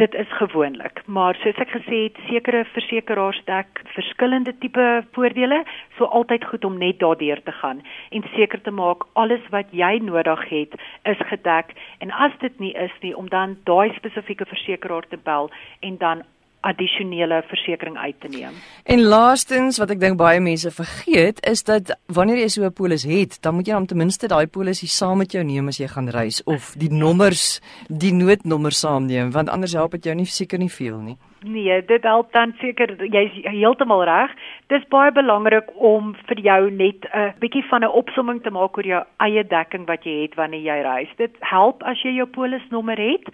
dit 0.00 0.14
is 0.14 0.32
gewoonlik, 0.32 1.02
maar 1.06 1.36
soos 1.42 1.58
ek 1.60 1.72
gesê 1.74 1.98
het, 2.06 2.18
sekere 2.30 2.62
versekeraars 2.72 3.40
dek 3.44 3.82
verskillende 3.92 4.54
tipe 4.62 4.86
voordele, 5.12 5.58
so 5.98 6.08
altyd 6.08 6.46
goed 6.48 6.64
om 6.64 6.78
net 6.80 7.02
daardeur 7.02 7.42
te 7.44 7.52
gaan 7.60 7.82
en 8.16 8.24
seker 8.32 8.62
te 8.64 8.72
maak 8.72 9.04
alles 9.20 9.44
wat 9.52 9.68
jy 9.76 9.98
nodig 10.06 10.46
het 10.48 10.76
is 11.12 11.20
gedek. 11.32 11.76
En 12.00 12.12
as 12.26 12.32
dit 12.40 12.58
nie 12.64 12.72
is 12.86 12.94
nie 13.04 13.12
om 13.16 13.28
dan 13.28 13.58
daai 13.68 13.92
spesifieke 13.98 14.48
versekeraar 14.48 15.08
te 15.12 15.20
bel 15.24 15.52
en 15.80 16.00
dan 16.00 16.24
addisionele 16.60 17.42
versekerings 17.48 17.98
uit 17.98 18.20
te 18.20 18.28
neem. 18.28 18.52
En 18.84 19.02
laastens 19.02 19.78
wat 19.78 19.90
ek 19.90 20.00
dink 20.00 20.18
baie 20.20 20.40
mense 20.40 20.70
vergeet 20.70 21.40
is 21.48 21.64
dat 21.64 21.94
wanneer 22.06 22.42
jy 22.42 22.48
so 22.48 22.64
'n 22.64 22.72
polis 22.72 23.04
het, 23.04 23.42
dan 23.42 23.54
moet 23.54 23.66
jy 23.66 23.72
dan 23.72 23.86
ten 23.86 23.96
minste 23.96 24.28
daai 24.28 24.46
polisie 24.46 24.88
saam 24.88 25.18
met 25.18 25.32
jou 25.32 25.44
neem 25.44 25.68
as 25.68 25.78
jy 25.78 25.88
gaan 25.88 26.08
reis 26.08 26.42
of 26.44 26.74
die 26.76 26.92
nommers, 26.92 27.60
die 27.88 28.12
noodnommer 28.12 28.72
saamneem 28.72 29.30
want 29.30 29.48
anders 29.48 29.72
help 29.72 29.90
dit 29.90 30.04
jou 30.04 30.14
nie 30.14 30.24
seker 30.24 30.58
nie 30.58 30.70
veel 30.70 30.98
nie. 30.98 31.16
Nee, 31.42 31.84
dit 31.84 32.02
help 32.02 32.32
dan 32.32 32.52
seker 32.60 32.90
jy's 33.06 33.32
heeltemal 33.48 34.04
reg. 34.04 34.30
Dis 34.68 34.84
baie 34.92 35.12
belangrik 35.12 35.70
om 35.76 36.14
vir 36.28 36.40
jou 36.40 36.70
net 36.70 37.06
'n 37.14 37.32
bietjie 37.40 37.64
van 37.70 37.82
'n 37.84 37.96
opsomming 38.02 38.42
te 38.42 38.50
maak 38.50 38.76
oor 38.76 38.86
jou 38.86 39.04
eie 39.16 39.44
dekking 39.44 39.86
wat 39.86 40.04
jy 40.04 40.22
het 40.22 40.34
wanneer 40.34 40.60
jy 40.60 40.82
reis. 40.82 41.08
Dit 41.16 41.36
help 41.40 41.82
as 41.82 42.02
jy 42.02 42.10
jou 42.10 42.26
polisnommer 42.26 42.98
het 42.98 43.24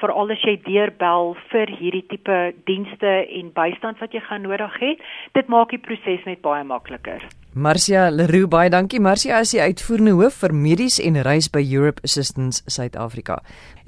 veral 0.00 0.32
as 0.34 0.42
jy 0.46 0.56
deurbel 0.66 1.34
vir 1.52 1.72
hierdie 1.80 2.06
tipe 2.12 2.38
dienste 2.68 3.12
en 3.40 3.52
bystand 3.56 4.00
wat 4.02 4.16
jy 4.16 4.22
gaan 4.26 4.46
nodig 4.48 4.80
hê. 4.82 4.96
Dit 5.36 5.52
maak 5.52 5.74
die 5.74 5.82
proses 5.82 6.24
net 6.26 6.42
baie 6.44 6.64
makliker. 6.64 7.24
Marcia 7.52 8.10
Leroux, 8.10 8.46
baie 8.46 8.70
dankie. 8.70 9.00
Marcia 9.02 9.40
is 9.42 9.50
die 9.50 9.58
uitvoerende 9.58 10.12
hoof 10.14 10.36
vir 10.38 10.52
medies 10.54 11.00
en 11.02 11.16
reis 11.26 11.48
by 11.50 11.58
Europe 11.64 11.98
Assistance 12.06 12.62
Suid-Afrika. 12.70 13.40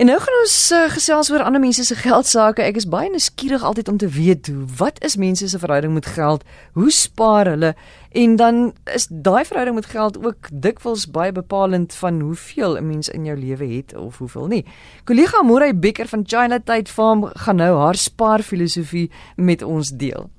En 0.03 0.11
nou 0.11 0.17
gaan 0.19 0.39
ons 0.41 0.57
uh, 0.75 0.81
gesels 0.91 1.31
oor 1.31 1.45
ander 1.47 1.63
mense 1.63 1.85
se 1.87 1.95
geld 2.01 2.27
sake. 2.27 2.65
Ek 2.67 2.81
is 2.81 2.89
baie 2.91 3.07
nuuskierig 3.13 3.63
altyd 3.63 3.93
om 3.93 4.01
te 4.03 4.11
weet 4.11 4.51
hoe 4.51 4.67
wat 4.81 4.99
is 5.07 5.15
mense 5.15 5.47
se 5.47 5.63
verhouding 5.63 5.95
met 5.95 6.11
geld? 6.11 6.43
Hoe 6.75 6.91
spaar 6.91 7.53
hulle? 7.53 7.77
En 8.11 8.37
dan 8.37 8.61
is 8.91 9.07
daai 9.07 9.45
verhouding 9.47 9.79
met 9.79 9.93
geld 9.95 10.19
ook 10.19 10.51
dikwels 10.51 11.07
baie 11.07 11.31
bepalend 11.31 11.95
van 12.03 12.19
hoeveel 12.21 12.77
'n 12.83 12.87
mens 12.91 13.15
in 13.15 13.31
jou 13.31 13.39
lewe 13.39 13.71
het 13.79 13.95
of 13.95 14.19
hoeveel 14.19 14.47
nie. 14.47 14.67
Kollega 15.05 15.43
Moray 15.43 15.79
Becker 15.79 16.09
van 16.09 16.25
China 16.27 16.59
Tide 16.59 16.91
Farm 16.91 17.31
gaan 17.33 17.57
nou 17.57 17.79
haar 17.79 17.95
spaarfilosofie 17.95 19.11
met 19.37 19.63
ons 19.63 19.89
deel. 19.89 20.31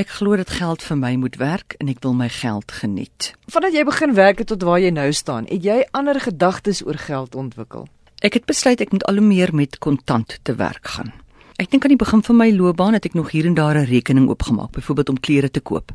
Ek 0.00 0.08
glo 0.16 0.32
dit 0.38 0.48
geld 0.48 0.80
vir 0.80 0.96
my 0.96 1.10
moet 1.20 1.34
werk 1.36 1.74
en 1.82 1.90
ek 1.92 1.98
wil 2.00 2.14
my 2.16 2.30
geld 2.32 2.72
geniet. 2.72 3.34
Vandat 3.52 3.74
jy 3.76 3.82
begin 3.84 4.14
werk 4.16 4.38
tot 4.48 4.62
waar 4.64 4.80
jy 4.80 4.88
nou 4.96 5.10
staan, 5.12 5.44
het 5.50 5.66
jy 5.66 5.82
ander 5.92 6.16
gedagtes 6.16 6.80
oor 6.86 6.96
geld 6.96 7.36
ontwikkel? 7.36 7.84
Ek 8.24 8.38
het 8.38 8.46
besluit 8.48 8.80
ek 8.80 8.94
moet 8.94 9.04
al 9.10 9.20
hoe 9.20 9.26
meer 9.26 9.52
met 9.52 9.76
kontant 9.76 10.38
te 10.40 10.54
werk 10.56 10.88
gaan. 10.94 11.12
Ek 11.60 11.68
dink 11.68 11.84
aan 11.84 11.92
die 11.92 12.00
begin 12.00 12.24
van 12.24 12.40
my 12.40 12.48
loopbaan 12.48 12.96
het 12.96 13.10
ek 13.10 13.18
nog 13.18 13.34
hier 13.34 13.44
en 13.44 13.58
daar 13.58 13.76
'n 13.76 13.92
rekening 13.92 14.30
oopgemaak, 14.30 14.72
byvoorbeeld 14.72 15.08
om 15.08 15.20
klere 15.20 15.50
te 15.50 15.60
koop. 15.60 15.92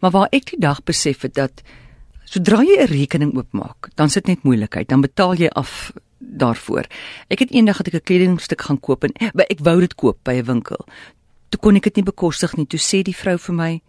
Maar 0.00 0.10
waar 0.10 0.28
ek 0.30 0.50
die 0.50 0.60
dag 0.60 0.84
besef 0.84 1.22
het 1.22 1.34
dat 1.34 1.62
sodra 2.24 2.60
jy 2.60 2.84
'n 2.84 2.92
rekening 2.92 3.32
oopmaak, 3.36 3.88
dan 3.94 4.10
sit 4.10 4.26
net 4.26 4.42
moeilikheid, 4.42 4.88
dan 4.88 5.00
betaal 5.00 5.34
jy 5.34 5.48
af 5.48 5.92
daarvoor. 6.18 6.84
Ek 7.28 7.38
het 7.38 7.50
eendag 7.50 7.78
het 7.78 7.86
ek 7.88 7.94
'n 7.94 8.04
kledingstuk 8.04 8.60
gaan 8.60 8.80
koop 8.80 9.04
en 9.04 9.12
ek 9.48 9.58
wou 9.60 9.80
dit 9.80 9.94
koop 9.94 10.18
by 10.22 10.32
'n 10.32 10.44
winkel 10.44 10.84
toe 11.48 11.60
kon 11.60 11.76
ek 11.76 11.82
dit 11.82 11.96
nie 11.96 12.04
bekostig 12.04 12.56
nie. 12.56 12.66
Toe 12.66 12.80
sê 12.80 13.02
die 13.02 13.16
vrou 13.16 13.38
vir 13.38 13.54
my: 13.54 13.80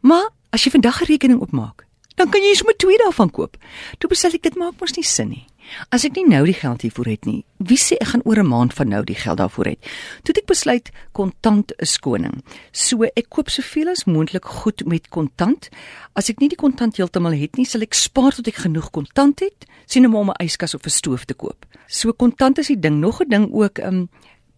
"Maar 0.00 0.30
as 0.52 0.64
jy 0.64 0.70
vandag 0.70 1.02
'n 1.02 1.06
rekening 1.06 1.40
opmaak, 1.40 1.86
dan 2.16 2.30
kan 2.30 2.42
jy 2.42 2.54
sommer 2.54 2.76
twee 2.76 2.98
daarvan 2.98 3.30
koop." 3.30 3.56
Toe 3.98 4.08
besluit 4.08 4.34
ek 4.34 4.42
dit 4.42 4.56
maak 4.56 4.80
mos 4.80 4.96
nie 4.96 5.04
sin 5.04 5.28
nie. 5.28 5.46
As 5.94 6.04
ek 6.04 6.16
nie 6.18 6.26
nou 6.28 6.42
die 6.44 6.56
geld 6.56 6.82
hiervoor 6.84 7.08
het 7.08 7.26
nie, 7.28 7.44
wie 7.62 7.78
sê 7.80 7.96
ek 8.00 8.12
gaan 8.12 8.24
oor 8.28 8.38
'n 8.38 8.48
maand 8.48 8.74
van 8.74 8.88
nou 8.88 9.02
die 9.04 9.14
geld 9.14 9.38
daarvoor 9.38 9.66
hê? 9.66 9.76
Toe 10.22 10.34
ek 10.36 10.46
besluit 10.46 10.90
kontant 11.12 11.72
is 11.78 11.96
koning. 11.98 12.42
So 12.72 13.04
ek 13.04 13.28
koop 13.30 13.48
soveel 13.50 13.88
as 13.88 14.04
moontlik 14.04 14.44
goed 14.44 14.84
met 14.86 15.08
kontant. 15.08 15.68
As 16.14 16.28
ek 16.28 16.40
nie 16.40 16.48
die 16.48 16.56
kontant 16.56 16.96
heeltemal 16.96 17.32
het 17.32 17.56
nie, 17.56 17.64
sal 17.64 17.82
ek 17.82 17.94
spaar 17.94 18.32
tot 18.32 18.48
ek 18.48 18.54
genoeg 18.66 18.90
kontant 18.90 19.40
het, 19.40 19.66
sien 19.86 20.06
om 20.06 20.30
'n 20.30 20.44
yskas 20.44 20.74
of 20.74 20.84
'n 20.84 20.90
stoof 20.90 21.24
te 21.24 21.34
koop. 21.34 21.66
So 21.86 22.12
kontant 22.12 22.58
is 22.58 22.66
die 22.66 22.80
ding. 22.80 23.00
Nog 23.00 23.20
'n 23.20 23.28
ding 23.28 23.52
ook, 23.52 23.78
um, 23.78 24.08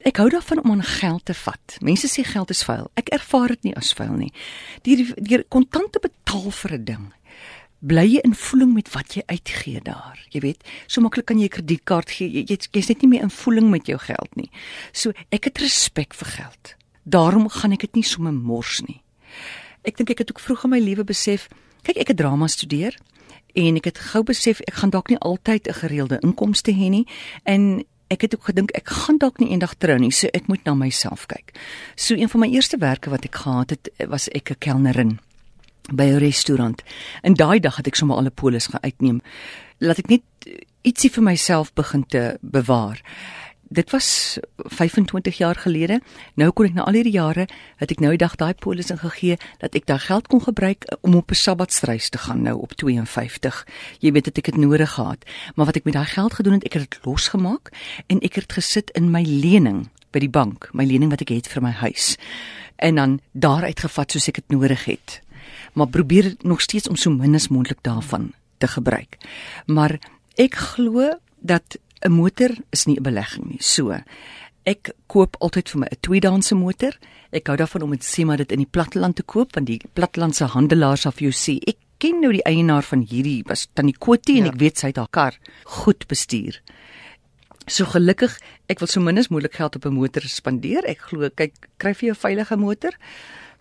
Ek 0.05 0.19
hou 0.21 0.27
daarvan 0.29 0.61
om 0.63 0.71
aan 0.71 0.83
geld 0.85 1.25
te 1.25 1.35
vat. 1.35 1.77
Mense 1.81 2.09
sê 2.13 2.23
geld 2.29 2.51
is 2.53 2.61
vuil. 2.69 2.91
Ek 3.01 3.09
ervaar 3.17 3.55
dit 3.55 3.71
nie 3.71 3.77
as 3.81 3.95
vuil 3.97 4.13
nie. 4.19 4.33
Die 4.85 4.99
die 5.01 5.39
kontante 5.49 6.01
betaal 6.03 6.51
vir 6.51 6.73
'n 6.77 6.85
ding. 6.85 7.07
Bly 7.81 8.05
jy 8.05 8.21
in 8.25 8.35
voeling 8.35 8.75
met 8.75 8.93
wat 8.93 9.15
jy 9.15 9.23
uitgee 9.27 9.81
daar. 9.81 10.19
Jy 10.29 10.41
weet, 10.41 10.65
so 10.87 11.01
maklik 11.01 11.27
kan 11.27 11.39
jy 11.39 11.45
'n 11.45 11.57
kredietkaart 11.57 12.11
gee. 12.11 12.29
Jy 12.29 12.45
jy's 12.45 12.69
jy 12.73 12.85
net 12.89 13.03
nie 13.03 13.09
meer 13.09 13.23
in 13.23 13.31
voeling 13.31 13.71
met 13.71 13.87
jou 13.87 13.99
geld 13.99 14.37
nie. 14.37 14.51
So 14.93 15.13
ek 15.31 15.45
het 15.45 15.59
respek 15.59 16.15
vir 16.15 16.29
geld. 16.29 16.75
Daarom 17.05 17.49
gaan 17.49 17.73
ek 17.73 17.81
dit 17.81 17.95
nie 17.95 18.05
sommer 18.05 18.33
mors 18.33 18.81
nie. 18.81 19.03
Ek 19.85 19.97
dink 19.97 20.11
ek 20.11 20.19
het 20.19 20.31
ook 20.31 20.41
vroeg 20.41 20.65
in 20.65 20.71
my 20.71 20.81
lewe 20.81 21.05
besef, 21.05 21.49
kyk 21.83 21.97
ek 21.97 22.09
het 22.09 22.17
drama 22.17 22.47
studeer 22.47 22.97
en 23.55 23.77
ek 23.77 23.85
het 23.85 23.99
gou 23.99 24.23
besef 24.23 24.61
ek 24.61 24.75
gaan 24.75 24.91
dalk 24.91 25.09
nie 25.09 25.19
altyd 25.19 25.69
'n 25.69 25.73
gereelde 25.73 26.19
inkomste 26.21 26.73
hê 26.73 26.89
nie 26.91 27.07
en 27.45 27.85
ek 28.09 28.27
het 28.27 28.35
ook 28.35 28.45
gedink 28.45 28.71
ek 28.77 28.89
gaan 28.89 29.19
dalk 29.19 29.39
nie 29.39 29.51
eendag 29.51 29.75
trou 29.79 29.99
nie, 29.99 30.13
so 30.13 30.29
ek 30.33 30.49
moet 30.49 30.65
na 30.65 30.75
myself 30.75 31.27
kyk. 31.27 31.55
So 31.97 32.15
een 32.15 32.29
van 32.29 32.41
my 32.41 32.49
eerste 32.49 32.79
werke 32.79 33.11
wat 33.11 33.25
ek 33.25 33.35
gehad 33.35 33.71
het, 33.71 33.89
was 34.09 34.29
ek 34.29 34.51
'n 34.51 34.59
kelnerin 34.59 35.19
by 35.93 36.05
'n 36.05 36.19
restaurant. 36.19 36.83
En 37.23 37.35
daai 37.35 37.61
dag 37.61 37.77
het 37.77 37.87
ek 37.87 37.95
sommer 37.95 38.17
al 38.17 38.27
'n 38.27 38.35
polis 38.35 38.67
gaan 38.67 38.83
uitneem. 38.83 39.21
Laat 39.79 39.99
ek 39.99 40.09
net 40.09 40.23
ietsie 40.83 41.11
vir 41.11 41.23
myself 41.23 41.73
begin 41.73 42.07
te 42.07 42.39
bewaar 42.41 43.01
dit 43.75 43.91
was 43.91 44.39
25 44.57 45.37
jaar 45.37 45.55
gelede. 45.55 46.01
Nou 46.35 46.51
kon 46.55 46.69
ek 46.69 46.77
na 46.77 46.87
al 46.87 46.99
hierdie 46.99 47.15
jare 47.15 47.47
het 47.81 47.91
ek 47.91 48.03
nou 48.03 48.13
die 48.15 48.21
dag 48.23 48.37
daai 48.39 48.55
polis 48.55 48.93
ingegee 48.95 49.37
dat 49.63 49.75
ek 49.75 49.89
daai 49.91 50.01
geld 50.07 50.29
kon 50.31 50.43
gebruik 50.45 50.87
eh, 50.87 50.99
om 51.03 51.17
op 51.19 51.31
'n 51.31 51.35
sabbatreis 51.35 52.09
te 52.09 52.19
gaan 52.19 52.43
nou 52.43 52.57
op 52.61 52.73
52. 52.73 53.67
Jy 53.99 54.13
weet 54.13 54.25
dit 54.25 54.39
ek 54.39 54.47
het 54.47 54.57
nodig 54.57 54.95
gehad. 54.95 55.25
Maar 55.55 55.67
wat 55.67 55.77
ek 55.77 55.85
met 55.85 55.95
daai 55.95 56.07
geld 56.07 56.35
gedoen 56.35 56.53
het, 56.53 56.65
ek 56.65 56.73
het 56.73 56.91
dit 56.91 57.05
losgemaak 57.05 57.73
en 58.07 58.21
ek 58.21 58.35
het 58.35 58.53
gesit 58.53 58.91
in 58.91 59.11
my 59.11 59.23
lening 59.23 59.89
by 60.11 60.19
die 60.19 60.31
bank, 60.31 60.71
my 60.73 60.85
lening 60.85 61.11
wat 61.11 61.21
ek 61.21 61.29
het 61.29 61.49
vir 61.49 61.63
my 61.63 61.71
huis. 61.71 62.17
En 62.77 62.95
dan 62.95 63.21
daaruit 63.33 63.81
gevat 63.81 64.11
soos 64.11 64.29
ek 64.29 64.35
dit 64.35 64.49
nodig 64.49 64.85
het. 64.85 65.21
Maar 65.73 65.87
probeer 65.87 66.35
nog 66.43 66.61
steeds 66.61 66.89
om 66.89 66.97
so 66.97 67.11
min 67.11 67.35
as 67.35 67.49
moontlik 67.49 67.83
daarvan 67.83 68.33
te 68.59 68.67
gebruik. 68.67 69.17
Maar 69.67 69.99
ek 70.37 70.55
glo 70.55 71.19
dat 71.41 71.79
'n 72.05 72.13
motor 72.13 72.51
is 72.71 72.87
nie 72.87 72.97
'n 72.97 73.03
belegging 73.03 73.45
nie. 73.49 73.63
So, 73.63 73.97
ek 74.65 74.93
koop 75.07 75.37
altyd 75.41 75.69
vir 75.69 75.81
my 75.81 75.87
'n 75.91 76.01
tweedaanse 76.01 76.55
motor. 76.55 76.93
Ek 77.33 77.47
hou 77.47 77.57
daarvan 77.57 77.83
om 77.83 77.91
dit 77.91 78.05
sê 78.05 78.25
maar 78.25 78.37
dit 78.37 78.53
in 78.53 78.59
die 78.59 78.71
platteland 78.71 79.17
te 79.17 79.23
koop 79.23 79.55
want 79.55 79.67
die 79.67 79.81
plattelandse 79.95 80.45
handelaars 80.45 81.07
af 81.07 81.19
jou 81.19 81.33
sê 81.33 81.59
ek 81.67 81.77
ken 81.99 82.21
nou 82.21 82.33
die 82.33 82.45
eienaar 82.45 82.83
van 82.83 83.01
hierdie 83.01 83.43
was 83.47 83.69
tannie 83.75 83.97
Kotie 83.99 84.39
en 84.39 84.45
ja. 84.45 84.53
ek 84.53 84.59
weet 84.59 84.79
sy 84.79 84.87
het 84.87 84.97
haar 84.97 85.11
kar 85.11 85.39
goed 85.65 86.07
bestuur. 86.07 86.61
So 87.67 87.85
gelukkig, 87.85 88.39
ek 88.69 88.81
wil 88.81 88.89
so 88.89 89.01
min 89.01 89.19
as 89.19 89.31
moontlik 89.31 89.55
geld 89.55 89.77
op 89.77 89.87
'n 89.87 89.95
motor 89.95 90.23
spandeer. 90.23 90.85
Ek 90.85 91.01
glo 91.01 91.31
kyk 91.31 91.55
kry 91.79 91.95
vir 91.95 92.07
jou 92.09 92.17
veilige 92.17 92.57
motor 92.57 92.93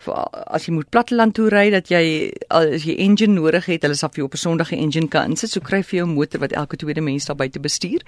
as 0.08 0.66
jy 0.66 0.72
moet 0.72 0.90
platteland 0.90 1.34
toe 1.34 1.48
ry 1.48 1.70
dat 1.70 1.88
jy 1.88 2.32
as 2.48 2.84
jy 2.84 2.96
engine 2.98 3.34
nodig 3.34 3.66
het, 3.66 3.82
hulle 3.82 3.94
sal 3.94 4.10
vir 4.10 4.24
jou 4.24 4.26
op 4.26 4.34
'n 4.34 4.44
Sondag 4.44 4.72
'n 4.72 4.78
engine 4.78 5.08
kan 5.08 5.30
insit, 5.30 5.50
so 5.50 5.60
kry 5.60 5.82
vir 5.82 5.98
jou 5.98 6.06
'n 6.06 6.14
motor 6.14 6.40
wat 6.40 6.52
elke 6.52 6.76
tweede 6.76 7.00
mens 7.00 7.26
daar 7.26 7.36
buite 7.36 7.60
bestuur. 7.60 8.02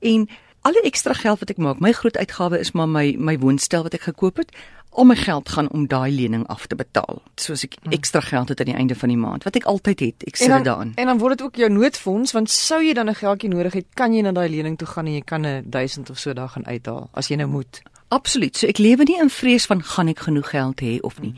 En 0.00 0.28
alle 0.64 0.80
ekstra 0.82 1.12
geld 1.12 1.38
wat 1.38 1.50
ek 1.50 1.60
maak, 1.60 1.80
my 1.80 1.92
groot 1.92 2.16
uitgawe 2.16 2.58
is 2.58 2.72
maar 2.72 2.88
my 2.88 3.14
my 3.18 3.36
woonstel 3.38 3.82
wat 3.82 3.94
ek 3.94 4.08
gekoop 4.08 4.36
het. 4.36 4.54
Al 4.94 5.04
my 5.04 5.16
geld 5.18 5.48
gaan 5.48 5.68
om 5.74 5.88
daai 5.90 6.12
lening 6.14 6.46
af 6.46 6.66
te 6.66 6.76
betaal. 6.78 7.18
Soos 7.36 7.64
ek 7.66 7.74
hmm. 7.82 7.92
ekstra 7.92 8.20
geld 8.20 8.48
het 8.48 8.60
aan 8.60 8.70
die 8.70 8.76
einde 8.78 8.94
van 8.94 9.08
die 9.08 9.18
maand 9.18 9.44
wat 9.44 9.56
ek 9.56 9.64
altyd 9.64 10.00
het. 10.00 10.24
Ek 10.30 10.36
sit 10.36 10.52
dit 10.54 10.64
daarin. 10.64 10.92
En 10.94 11.10
dan 11.10 11.18
word 11.18 11.38
dit 11.38 11.46
ook 11.46 11.56
jou 11.56 11.70
noodfonds 11.70 12.32
want 12.32 12.50
sou 12.50 12.80
jy 12.82 12.94
dan 12.94 13.10
'n 13.10 13.14
geldjie 13.14 13.50
nodig 13.50 13.72
het, 13.72 13.86
kan 13.94 14.14
jy 14.14 14.22
na 14.22 14.32
daai 14.32 14.48
lening 14.48 14.78
toe 14.78 14.88
gaan 14.88 15.06
en 15.06 15.14
jy 15.14 15.24
kan 15.24 15.46
'n 15.46 15.64
1000 15.70 16.10
of 16.10 16.18
so 16.18 16.32
daar 16.32 16.48
gaan 16.48 16.66
uithaal 16.66 17.08
as 17.12 17.28
jy 17.28 17.36
nou 17.36 17.48
moet. 17.48 17.82
Absoluut. 18.14 18.56
So 18.56 18.68
ek 18.70 18.78
lewe 18.78 19.02
nie 19.08 19.16
in 19.18 19.30
vrees 19.32 19.66
van 19.66 19.80
gaan 19.82 20.10
ek 20.12 20.20
genoeg 20.28 20.52
geld 20.52 20.82
hê 20.84 20.98
of 21.02 21.16
nie. 21.22 21.32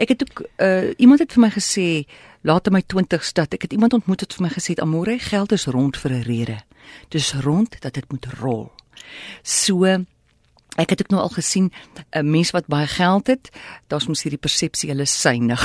Ek 0.00 0.14
het 0.14 0.22
ook 0.24 0.44
uh 0.64 0.92
iemand 0.96 1.20
het 1.20 1.34
vir 1.36 1.44
my 1.44 1.50
gesê 1.52 1.88
laat 2.48 2.66
in 2.66 2.76
my 2.78 2.82
20s 2.94 3.34
dat 3.36 3.52
ek 3.52 3.66
het 3.68 3.76
iemand 3.76 3.92
ontmoet 3.92 4.24
het 4.24 4.32
vir 4.38 4.46
my 4.46 4.52
gesê 4.54 4.78
amore 4.80 5.18
geld 5.20 5.52
is 5.52 5.68
rond 5.68 5.96
vir 5.96 6.12
'n 6.12 6.22
rede. 6.22 6.58
Dis 7.08 7.34
rond 7.44 7.76
dat 7.80 7.94
dit 7.94 8.10
moet 8.10 8.26
rol. 8.40 8.72
So 9.42 9.84
ek 10.76 10.90
het 10.90 11.02
ook 11.02 11.12
nou 11.12 11.20
al 11.20 11.36
gesien 11.36 11.72
'n 12.16 12.30
mens 12.30 12.50
wat 12.50 12.66
baie 12.66 12.86
geld 12.86 13.26
het, 13.26 13.50
daar's 13.86 14.08
mos 14.08 14.22
hierdie 14.22 14.40
persepsie 14.40 14.88
hulle 14.88 15.06
synig. 15.06 15.62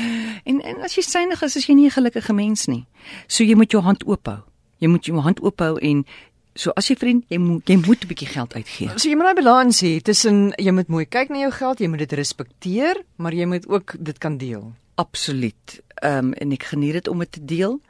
en 0.48 0.60
en 0.60 0.82
as 0.84 0.94
jy 0.94 1.02
synig 1.02 1.42
is, 1.42 1.56
is 1.56 1.66
jy 1.66 1.74
nie 1.74 1.86
'n 1.86 1.96
gelukkige 1.96 2.32
mens 2.32 2.66
nie. 2.66 2.86
So 3.26 3.44
jy 3.44 3.54
moet 3.54 3.70
jou 3.70 3.82
hand 3.82 4.04
oop 4.04 4.26
hou. 4.26 4.42
Jy 4.78 4.88
moet 4.88 5.04
jou 5.04 5.20
hand 5.20 5.40
oop 5.40 5.60
hou 5.60 5.78
en 5.78 6.04
So 6.54 6.72
as 6.76 6.88
jy 6.90 6.96
vriend, 6.98 7.24
jy 7.30 7.38
moet 7.38 7.68
jy 7.68 7.76
moet 7.78 8.02
'n 8.04 8.08
bietjie 8.10 8.28
geld 8.28 8.54
uitgee. 8.54 8.90
So 8.96 9.08
jy 9.08 9.16
moet 9.16 9.30
'n 9.30 9.34
balans 9.34 9.80
hê 9.82 10.00
tussen 10.02 10.52
jy 10.58 10.72
moet 10.72 10.88
mooi 10.88 11.06
kyk 11.06 11.28
na 11.28 11.38
jou 11.38 11.50
geld, 11.50 11.78
jy 11.78 11.88
moet 11.88 11.98
dit 11.98 12.12
respekteer, 12.12 13.02
maar 13.16 13.32
jy 13.32 13.46
moet 13.46 13.68
ook 13.68 13.94
dit 13.98 14.18
kan 14.18 14.36
deel. 14.36 14.72
Absoluut. 14.94 15.80
Ehm 16.02 16.18
um, 16.18 16.32
en 16.32 16.52
ek 16.52 16.62
geniet 16.62 16.92
dit 16.92 17.08
om 17.08 17.18
dit 17.18 17.32
te 17.32 17.44
deel. 17.44 17.80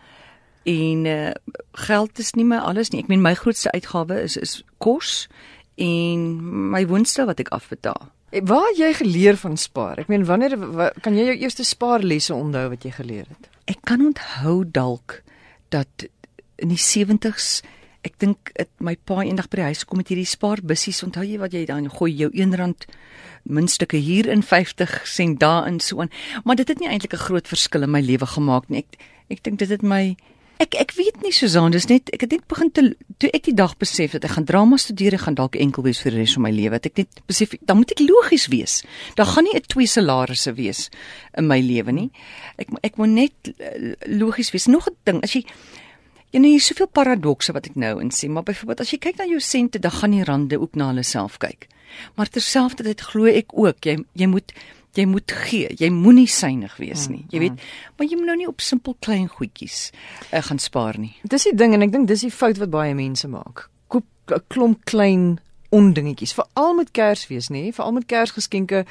En 0.63 1.05
uh 1.05 1.33
geld 1.73 2.19
is 2.19 2.33
nie 2.35 2.45
my 2.45 2.57
alles 2.57 2.91
nie. 2.91 3.01
Ek 3.01 3.09
meen 3.09 3.23
my 3.23 3.35
grootste 3.35 3.73
uitgawe 3.73 4.23
is 4.23 4.37
is 4.37 4.63
kos 4.79 5.29
en 5.75 6.71
my 6.71 6.87
woonstel 6.87 7.27
wat 7.27 7.41
ek 7.41 7.49
afbetaal. 7.49 8.11
Eh, 8.31 8.43
waar 8.45 8.71
jy 8.77 8.93
geleer 8.95 9.37
van 9.37 9.57
spaar? 9.57 9.99
Ek 9.99 10.09
meen 10.09 10.25
wanneer 10.25 10.55
wa, 10.59 10.91
kan 11.03 11.17
jy 11.17 11.25
jou 11.33 11.37
eerste 11.37 11.65
spaarlesse 11.65 12.35
onthou 12.35 12.69
wat 12.69 12.85
jy 12.85 12.93
geleer 12.95 13.27
het? 13.29 13.49
Ek 13.65 13.81
kan 13.85 14.05
onthou 14.05 14.65
dalk 14.71 15.23
dat 15.69 16.07
in 16.57 16.69
die 16.69 16.79
70s 16.79 17.63
ek 18.07 18.17
dink 18.19 18.53
dit 18.57 18.71
my 18.81 18.97
pa 18.97 19.23
eendag 19.23 19.49
by 19.53 19.61
die 19.61 19.69
huis 19.73 19.85
kom 19.85 20.01
met 20.01 20.09
hierdie 20.09 20.29
spaarbussies 20.29 21.03
onthou 21.05 21.25
jy 21.27 21.39
wat 21.41 21.53
jy 21.53 21.67
dan 21.69 21.91
gooi 21.93 22.13
jou 22.17 22.31
1 22.33 22.57
rand 22.57 22.87
muntstukke 23.45 24.01
hier 24.01 24.29
in 24.29 24.43
50 24.43 25.01
sent 25.09 25.41
daar 25.41 25.67
in 25.69 25.81
so 25.81 26.01
aan. 26.01 26.13
Maar 26.45 26.57
dit 26.57 26.69
het 26.69 26.81
nie 26.81 26.89
eintlik 26.89 27.13
'n 27.15 27.27
groot 27.27 27.49
verskil 27.49 27.83
in 27.83 27.91
my 27.91 28.01
lewe 28.01 28.27
gemaak 28.27 28.69
nie. 28.69 28.79
Ek 28.79 28.99
ek 29.29 29.43
dink 29.43 29.59
dit 29.59 29.69
het 29.69 29.83
my 29.83 30.17
ek 30.61 30.75
ek 30.75 30.93
weet 30.93 31.23
nie 31.23 31.33
Susan 31.33 31.73
dis 31.73 31.89
net 31.89 32.11
ek 32.13 32.21
het 32.21 32.31
net 32.31 32.47
begin 32.49 32.71
te 32.71 32.97
toe 33.19 33.31
ek 33.33 33.45
die 33.45 33.55
dag 33.55 33.77
besef 33.81 34.13
dat 34.13 34.25
ek 34.25 34.31
gaan 34.37 34.45
drama 34.45 34.77
studeer 34.77 35.15
ek 35.15 35.21
gaan 35.21 35.35
dalk 35.35 35.57
enkel 35.57 35.83
wees 35.83 36.01
vir 36.01 36.13
die 36.13 36.21
res 36.21 36.35
van 36.37 36.43
my 36.43 36.51
lewe 36.51 36.77
ek 36.77 36.97
net 36.97 37.23
besef 37.27 37.55
dan 37.61 37.77
moet 37.77 37.91
ek 37.91 38.01
logies 38.01 38.49
wees. 38.49 38.83
Daar 39.17 39.27
gaan 39.27 39.45
nie 39.45 39.57
'n 39.57 39.67
twee 39.69 39.87
salarisse 39.87 40.53
wees 40.55 40.91
in 41.37 41.47
my 41.47 41.61
lewe 41.61 41.93
nie. 41.93 42.11
Ek 42.59 42.69
ek 42.83 42.97
moet 42.97 43.09
net 43.09 43.55
eh, 43.59 43.95
logies 44.07 44.53
wees. 44.53 44.67
Nog 44.67 44.89
'n 44.89 44.97
ding 45.05 45.23
as 45.23 45.33
jy 45.33 45.45
Ja 46.31 46.39
nee, 46.39 46.51
hier's 46.51 46.67
soveel 46.71 46.87
paradokse 46.87 47.53
wat 47.53 47.67
ek 47.67 47.75
nou 47.75 48.01
insien, 48.01 48.33
maar 48.33 48.47
byvoorbeeld 48.47 48.81
as 48.81 48.91
jy 48.91 48.99
kyk 48.99 49.17
na 49.19 49.27
jou 49.27 49.41
sente, 49.41 49.79
dan 49.79 49.91
gaan 49.91 50.11
die 50.11 50.25
rande 50.25 50.61
ook 50.61 50.75
na 50.79 50.93
hulle 50.93 51.03
self 51.03 51.39
kyk. 51.39 51.67
Maar 52.15 52.31
terselfdertyd 52.31 53.01
glo 53.01 53.27
ek 53.27 53.51
ook 53.53 53.85
jy 53.85 54.05
jy 54.15 54.27
moet 54.27 54.55
Jy 54.99 55.05
moet 55.07 55.33
gee. 55.47 55.69
Jy 55.79 55.87
moenie 55.95 56.27
synig 56.27 56.73
wees 56.83 57.05
nie. 57.11 57.23
Jy 57.31 57.39
weet, 57.45 57.67
maar 57.95 58.09
jy 58.11 58.17
moet 58.19 58.27
nou 58.27 58.35
nie 58.41 58.49
op 58.51 58.63
simpel 58.65 58.97
klein 58.99 59.29
goedjies 59.31 59.93
uh, 60.33 60.41
gaan 60.43 60.59
spaar 60.59 60.99
nie. 60.99 61.13
Dis 61.23 61.47
die 61.47 61.55
ding 61.55 61.77
en 61.77 61.87
ek 61.87 61.93
dink 61.95 62.09
dis 62.11 62.25
die 62.27 62.33
fout 62.35 62.59
wat 62.59 62.73
baie 62.75 62.97
mense 62.99 63.31
maak. 63.31 63.69
Koop 63.87 64.07
'n 64.35 64.43
klomp 64.51 64.83
klein 64.91 65.39
ondingetjies, 65.71 66.35
veral 66.35 66.75
met 66.75 66.91
Kersfees, 66.91 67.49
nê? 67.55 67.71
Veral 67.71 67.93
met 67.93 68.07
Kersgeskenke. 68.11 68.85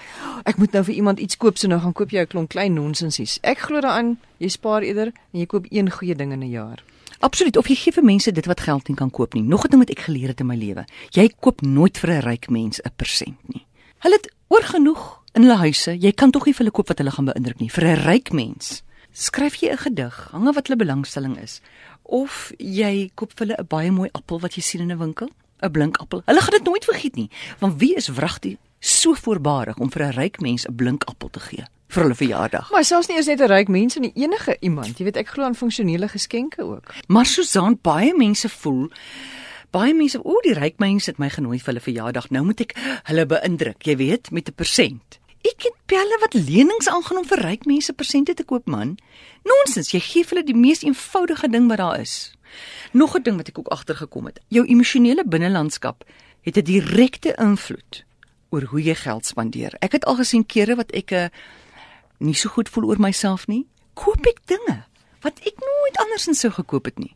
Ek 0.47 0.57
moet 0.57 0.71
nou 0.71 0.83
vir 0.87 0.95
iemand 0.95 1.19
iets 1.19 1.35
koop, 1.35 1.57
so 1.57 1.67
nou 1.67 1.79
gaan 1.83 1.93
koop 1.93 2.11
jy 2.15 2.23
'n 2.23 2.31
klomp 2.31 2.49
klein 2.49 2.73
nonsensies. 2.73 3.39
Ek 3.43 3.59
glo 3.67 3.81
daaraan, 3.81 4.17
jy 4.39 4.47
spaar 4.47 4.81
eerder 4.81 5.11
en 5.33 5.39
jy 5.39 5.45
koop 5.45 5.65
een 5.69 5.91
goeie 5.91 6.15
ding 6.15 6.31
in 6.31 6.43
'n 6.43 6.49
jaar. 6.49 6.79
Absoluut. 7.19 7.57
Of 7.57 7.67
jy 7.67 7.75
gee 7.75 7.91
vir 7.91 8.03
mense 8.03 8.31
dit 8.31 8.45
wat 8.47 8.61
geld 8.63 8.87
nie 8.87 8.95
kan 8.95 9.09
koop 9.11 9.33
nie. 9.33 9.43
Nog 9.43 9.65
'n 9.65 9.69
ding 9.69 9.81
wat 9.81 9.89
ek 9.89 10.05
geleer 10.07 10.27
het 10.29 10.39
in 10.39 10.47
my 10.47 10.55
lewe. 10.55 10.85
Jy 11.11 11.29
koop 11.39 11.61
nooit 11.61 11.97
vir 11.97 12.09
'n 12.09 12.21
ryk 12.21 12.49
mens 12.49 12.79
'n 12.81 12.91
persent 12.95 13.37
nie. 13.47 13.65
Hulle 13.99 14.15
het 14.15 14.31
oorgenoeg 14.47 15.19
in 15.33 15.41
hulle 15.41 15.57
huise. 15.57 15.97
Jy 15.99 16.11
kan 16.11 16.31
tog 16.31 16.45
nie 16.45 16.53
vir 16.53 16.63
hulle 16.65 16.71
koop 16.71 16.87
wat 16.87 16.97
hulle 16.97 17.11
gaan 17.11 17.25
beïndruk 17.25 17.59
nie. 17.59 17.69
Vir 17.69 17.83
'n 17.83 18.03
ryk 18.05 18.31
mens 18.31 18.83
skryf 19.11 19.55
jy 19.55 19.71
'n 19.71 19.77
gedig, 19.77 20.29
hang 20.31 20.53
wat 20.53 20.67
hulle 20.67 20.77
belangstelling 20.77 21.37
is. 21.37 21.61
Of 22.03 22.53
jy 22.57 23.11
koop 23.15 23.31
vir 23.35 23.47
hulle 23.47 23.57
'n 23.59 23.67
baie 23.67 23.91
mooi 23.91 24.09
appel 24.13 24.39
wat 24.39 24.55
jy 24.55 24.61
sien 24.61 24.81
in 24.81 24.91
'n 24.91 24.97
winkel, 24.97 25.29
'n 25.61 25.71
blink 25.71 25.97
appel. 25.97 26.21
Hulle 26.25 26.41
gaan 26.41 26.57
dit 26.57 26.63
nooit 26.63 26.85
vergeet 26.85 27.15
nie, 27.15 27.29
want 27.59 27.79
wie 27.79 27.95
is 27.95 28.07
wragtig 28.07 28.57
so 28.79 29.13
voorbarig 29.13 29.77
om 29.77 29.91
vir 29.91 30.03
'n 30.03 30.11
ryk 30.11 30.39
mens 30.41 30.65
'n 30.67 30.75
blink 30.75 31.03
appel 31.03 31.29
te 31.29 31.39
gee 31.39 31.65
vir 31.87 32.03
hulle 32.03 32.15
verjaardag? 32.15 32.71
Maar 32.71 32.83
selfs 32.83 33.07
nie 33.07 33.17
eens 33.17 33.25
net 33.25 33.39
'n 33.41 33.47
ryk 33.47 33.67
mens 33.67 33.95
nie, 33.95 34.11
enige 34.15 34.57
iemand. 34.59 34.97
Jy 34.97 35.03
weet, 35.03 35.17
ek 35.17 35.27
glo 35.27 35.43
aan 35.43 35.55
funksionele 35.55 36.07
geskenke 36.07 36.63
ook. 36.63 36.93
Maar 37.07 37.25
Susan, 37.25 37.79
baie 37.81 38.13
mense 38.15 38.49
voel 38.49 38.89
Baie 39.69 39.93
mense, 39.93 40.17
o, 40.25 40.39
die 40.41 40.55
ryk 40.57 40.79
mense 40.81 41.11
het 41.11 41.19
my 41.21 41.27
genooi 41.29 41.59
vir 41.59 41.65
hulle 41.65 41.83
verjaardag. 41.83 42.31
Nou 42.33 42.41
moet 42.45 42.63
ek 42.63 42.71
hulle 43.03 43.25
beïndruk, 43.29 43.85
jy 43.85 43.95
weet, 43.99 44.31
met 44.31 44.49
'n 44.49 44.53
persent. 44.57 45.19
Ek 45.45 45.61
het 45.61 45.75
pelle 45.85 46.17
wat 46.21 46.33
lenings 46.33 46.89
aangaan 46.89 47.17
om 47.17 47.25
vir 47.25 47.39
ryk 47.39 47.65
mense 47.65 47.93
persente 47.93 48.33
te 48.33 48.43
koop, 48.43 48.67
man. 48.67 48.97
Nonsens, 49.43 49.91
jy 49.91 49.99
gee 49.99 50.25
hulle 50.25 50.43
die 50.43 50.55
mees 50.55 50.81
eenvoudige 50.81 51.49
ding 51.49 51.69
wat 51.69 51.77
daar 51.77 51.99
is. 51.99 52.33
Nog 52.91 53.15
'n 53.15 53.23
ding 53.23 53.37
wat 53.37 53.47
ek 53.47 53.59
ook 53.59 53.67
agtergekom 53.67 54.25
het. 54.25 54.39
Jou 54.47 54.65
emosionele 54.65 55.23
binnelandskap 55.23 56.03
het 56.41 56.57
'n 56.57 56.63
direkte 56.63 57.35
invloed 57.37 58.05
oor 58.49 58.63
hoe 58.71 58.81
jy 58.83 58.95
geld 58.95 59.25
spandeer. 59.25 59.75
Ek 59.79 59.91
het 59.91 60.05
al 60.05 60.15
gesien 60.15 60.45
kere 60.45 60.75
wat 60.75 60.91
ek 60.91 61.11
'n 61.11 61.15
uh, 61.15 61.29
nie 62.19 62.35
so 62.35 62.49
goed 62.49 62.69
voel 62.69 62.89
oor 62.91 62.99
myself 62.99 63.47
nie, 63.47 63.65
koop 63.93 64.25
ek 64.27 64.41
dinge 64.45 64.83
wat 65.23 65.39
ek 65.43 65.59
nooit 65.59 65.99
andersins 65.99 66.39
sou 66.39 66.51
gekoop 66.51 66.85
het 66.85 66.99
nie. 66.99 67.15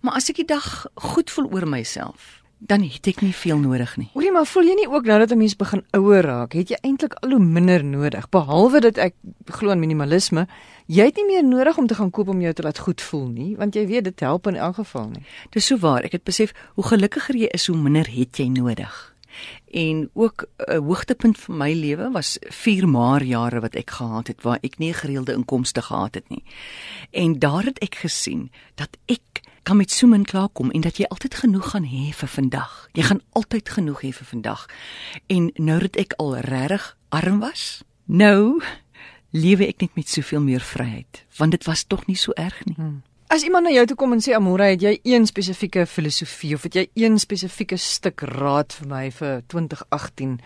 Maar 0.00 0.14
as 0.20 0.30
ek 0.30 0.42
die 0.42 0.50
dag 0.50 0.86
goed 0.94 1.30
voel 1.30 1.50
oor 1.50 1.66
myself, 1.66 2.44
dan 2.58 2.84
het 2.86 3.06
ek 3.10 3.20
nie 3.20 3.34
veel 3.34 3.58
nodig 3.60 3.96
nie. 4.00 4.08
Hoorie, 4.14 4.32
maar 4.32 4.46
voel 4.48 4.70
jy 4.70 4.74
nie 4.78 4.88
ook 4.88 5.06
nou 5.08 5.18
dat 5.18 5.32
'n 5.32 5.38
mens 5.38 5.56
begin 5.56 5.84
ouer 5.92 6.22
raak, 6.22 6.52
het 6.52 6.68
jy 6.68 6.78
eintlik 6.82 7.14
al 7.20 7.30
hoe 7.30 7.38
minder 7.38 7.84
nodig 7.84 8.28
behalwe 8.28 8.80
dat 8.80 8.98
ek 8.98 9.14
glo 9.46 9.70
aan 9.70 9.80
minimalisme. 9.80 10.46
Jy 10.86 11.04
het 11.04 11.16
nie 11.16 11.26
meer 11.26 11.44
nodig 11.44 11.78
om 11.78 11.86
te 11.86 11.94
gaan 11.94 12.10
koop 12.10 12.28
om 12.28 12.40
jou 12.40 12.52
te 12.52 12.62
laat 12.62 12.78
goed 12.78 13.00
voel 13.00 13.28
nie, 13.28 13.56
want 13.56 13.74
jy 13.74 13.86
weet 13.86 14.04
dit 14.04 14.20
help 14.20 14.46
in 14.46 14.56
elk 14.56 14.74
geval 14.74 15.08
nie. 15.08 15.24
Dis 15.50 15.66
so 15.66 15.76
waar. 15.76 16.02
Ek 16.02 16.12
het 16.12 16.24
besef 16.24 16.52
hoe 16.74 16.84
gelukkiger 16.84 17.36
jy 17.36 17.48
is, 17.50 17.66
hoe 17.66 17.76
minder 17.76 18.06
het 18.10 18.36
jy 18.36 18.48
nodig. 18.48 19.13
En 19.70 20.10
ook 20.12 20.46
'n 20.58 20.76
hoogtepunt 20.76 21.38
van 21.38 21.56
my 21.56 21.72
lewe 21.72 22.10
was 22.10 22.36
4 22.40 22.88
maar 22.88 23.22
jare 23.22 23.60
wat 23.60 23.74
ek 23.74 23.90
gehad 23.90 24.26
het 24.26 24.42
waar 24.42 24.58
ek 24.60 24.78
nie 24.78 24.92
gereelde 24.92 25.32
inkomste 25.32 25.82
gehad 25.82 26.14
het 26.14 26.28
nie. 26.28 26.44
En 27.10 27.38
daar 27.38 27.64
het 27.64 27.78
ek 27.78 27.94
gesien 27.94 28.50
dat 28.74 28.96
ek 29.06 29.42
kan 29.62 29.76
met 29.76 29.90
so 29.90 30.06
min 30.06 30.24
klaarkom 30.24 30.70
en 30.70 30.80
dat 30.80 30.96
jy 30.96 31.06
altyd 31.08 31.34
genoeg 31.34 31.70
gaan 31.70 31.86
hê 31.88 32.12
vir 32.12 32.28
vandag. 32.28 32.88
Jy 32.92 33.02
gaan 33.02 33.20
altyd 33.32 33.68
genoeg 33.68 34.02
hê 34.04 34.10
vir 34.12 34.26
vandag. 34.26 34.66
En 35.26 35.50
nou 35.54 35.78
dat 35.80 35.96
ek 35.96 36.12
al 36.20 36.36
regtig 36.36 36.96
arm 37.08 37.38
was, 37.40 37.82
nou 38.04 38.60
lewe 39.30 39.66
ek 39.66 39.80
net 39.80 39.96
met 39.96 40.08
soveel 40.08 40.40
meer 40.44 40.60
vryheid, 40.60 41.24
want 41.36 41.56
dit 41.56 41.64
was 41.64 41.84
tog 41.84 42.06
nie 42.06 42.16
so 42.16 42.32
erg 42.36 42.60
nie. 42.64 42.76
Hmm. 42.76 43.02
As 43.34 43.42
iemand 43.42 43.66
na 43.66 43.72
jou 43.74 43.82
toe 43.90 43.96
kom 43.98 44.12
en 44.14 44.20
sê 44.22 44.30
Amora, 44.36 44.68
het 44.70 44.82
jy 44.84 44.92
een 45.10 45.24
spesifieke 45.26 45.88
filosofie 45.90 46.52
of 46.54 46.68
het 46.68 46.76
jy 46.78 46.82
een 47.02 47.16
spesifieke 47.18 47.74
stuk 47.82 48.22
raad 48.30 48.70
vir 48.76 48.86
my 48.86 49.00
vir 49.10 49.40
2018? 49.50 50.36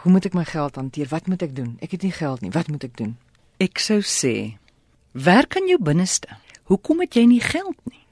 Hoe 0.00 0.10
moet 0.10 0.26
ek 0.26 0.34
my 0.34 0.42
geld 0.48 0.80
hanteer? 0.80 1.06
Wat 1.12 1.28
moet 1.30 1.44
ek 1.46 1.52
doen? 1.54 1.76
Ek 1.78 1.94
het 1.94 2.02
nie 2.02 2.10
geld 2.16 2.42
nie. 2.42 2.50
Wat 2.50 2.66
moet 2.72 2.88
ek 2.88 2.96
doen? 2.98 3.12
Ek 3.62 3.78
sou 3.78 4.00
sê, 4.02 4.56
werk 5.14 5.54
aan 5.54 5.70
jou 5.70 5.78
binneste. 5.78 6.34
Hoekom 6.66 7.04
het 7.04 7.14
jy 7.14 7.28
nie 7.30 7.38
geld 7.44 7.78
nie? 7.86 8.02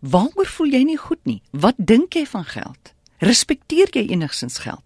Waaroor 0.00 0.48
voel 0.56 0.72
jy 0.72 0.82
nie 0.94 0.98
goed 1.04 1.20
nie? 1.28 1.42
Wat 1.52 1.76
dink 1.76 2.16
jy 2.16 2.24
van 2.32 2.48
geld? 2.48 2.94
Respekteer 3.20 3.92
jy 3.92 4.06
enigsins 4.16 4.62
geld? 4.64 4.80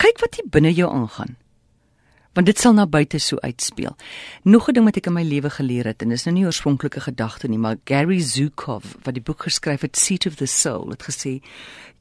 Kyk 0.00 0.24
wat 0.24 0.40
hier 0.40 0.48
binne 0.48 0.72
jou 0.72 0.88
aangaan. 0.88 1.36
Want 2.32 2.46
dit 2.46 2.58
sal 2.58 2.72
na 2.72 2.86
buite 2.86 3.18
so 3.18 3.36
uitspeel. 3.42 3.96
Nog 4.42 4.68
'n 4.68 4.72
ding 4.72 4.84
wat 4.84 4.96
ek 4.96 5.06
in 5.06 5.12
my 5.12 5.22
lewe 5.22 5.50
geleer 5.50 5.84
het 5.84 6.02
en 6.02 6.08
dis 6.08 6.24
nou 6.24 6.34
nie 6.34 6.44
oorspronklike 6.44 7.00
gedagte 7.00 7.48
nie, 7.48 7.58
maar 7.58 7.76
Gary 7.84 8.20
Zukov 8.20 8.84
wat 9.02 9.14
die 9.14 9.22
boek 9.22 9.42
geskryf 9.42 9.80
het 9.80 9.96
Seat 9.96 10.26
of 10.26 10.34
the 10.34 10.46
Soul 10.46 10.90
het 10.90 11.02
gesê 11.02 11.40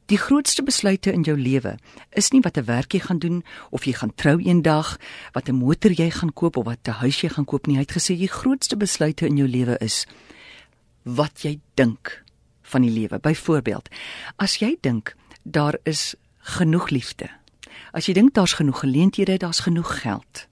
Die 0.09 0.17
grootste 0.17 0.63
besluite 0.65 1.11
in 1.13 1.21
jou 1.21 1.35
lewe 1.37 1.75
is 2.17 2.31
nie 2.33 2.41
wat 2.41 2.57
'n 2.57 2.65
werk 2.65 2.93
jy 2.93 2.99
gaan 2.99 3.19
doen 3.19 3.43
of 3.69 3.85
jy 3.85 3.93
gaan 3.93 4.15
trou 4.15 4.39
eendag, 4.41 4.97
wat 5.33 5.49
'n 5.49 5.55
motor 5.55 5.91
jy 5.91 6.09
gaan 6.09 6.33
koop 6.33 6.57
of 6.57 6.65
wat 6.65 6.87
'n 6.87 6.91
huis 6.91 7.21
jy 7.21 7.29
gaan 7.29 7.45
koop 7.45 7.67
nie. 7.67 7.75
Hy 7.75 7.81
het 7.81 7.91
gesê 7.91 8.17
die 8.17 8.27
grootste 8.27 8.77
besluite 8.77 9.25
in 9.25 9.37
jou 9.37 9.47
lewe 9.47 9.77
is 9.77 10.07
wat 11.03 11.41
jy 11.41 11.59
dink 11.75 12.23
van 12.63 12.81
die 12.81 12.91
lewe. 12.91 13.19
Byvoorbeeld, 13.19 13.89
as 14.37 14.57
jy 14.57 14.77
dink 14.81 15.15
daar 15.43 15.77
is 15.83 16.15
genoeg 16.39 16.89
liefde. 16.89 17.29
As 17.91 18.05
jy 18.05 18.13
dink 18.13 18.33
daar's 18.33 18.53
genoeg 18.53 18.79
geleenthede, 18.79 19.37
daar's 19.37 19.59
genoeg 19.59 20.01
geld, 20.01 20.47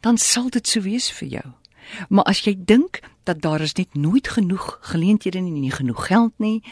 dan 0.00 0.18
sal 0.18 0.50
dit 0.50 0.68
so 0.68 0.80
wees 0.80 1.10
vir 1.10 1.28
jou. 1.28 1.48
Maar 2.08 2.24
as 2.24 2.44
jy 2.46 2.56
dink 2.58 3.00
dat 3.24 3.40
daar 3.40 3.60
is 3.60 3.74
net 3.74 3.94
nooit 3.94 4.28
genoeg 4.28 4.78
geleenthede 4.80 5.40
nie, 5.40 5.52
nie 5.52 5.70
genoeg 5.72 6.06
geld 6.06 6.32
nie, 6.36 6.62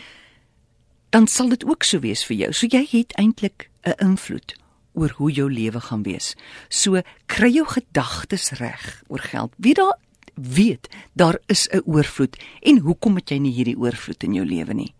dan 1.10 1.26
sal 1.26 1.48
dit 1.48 1.64
ook 1.64 1.82
so 1.82 1.98
wees 1.98 2.24
vir 2.24 2.36
jou. 2.36 2.52
So 2.52 2.66
jy 2.66 2.86
het 2.90 3.12
eintlik 3.18 3.70
'n 3.84 3.94
invloed 3.98 4.54
oor 4.92 5.10
hoe 5.16 5.30
jou 5.30 5.52
lewe 5.52 5.80
gaan 5.80 6.02
wees. 6.02 6.34
So 6.68 7.02
kry 7.26 7.50
jou 7.54 7.66
gedagtes 7.66 8.50
reg 8.50 9.02
oor 9.08 9.18
geld. 9.18 9.52
Wie 9.56 9.74
daar 9.74 9.98
weet 10.34 10.88
daar 11.12 11.38
is 11.46 11.68
'n 11.68 11.82
oorvloed 11.84 12.36
en 12.60 12.78
hoekom 12.78 13.14
het 13.14 13.30
jy 13.30 13.38
nie 13.38 13.52
hierdie 13.52 13.78
oorvloed 13.78 14.22
in 14.22 14.34
jou 14.34 14.46
lewe 14.46 14.74
nie? 14.74 14.94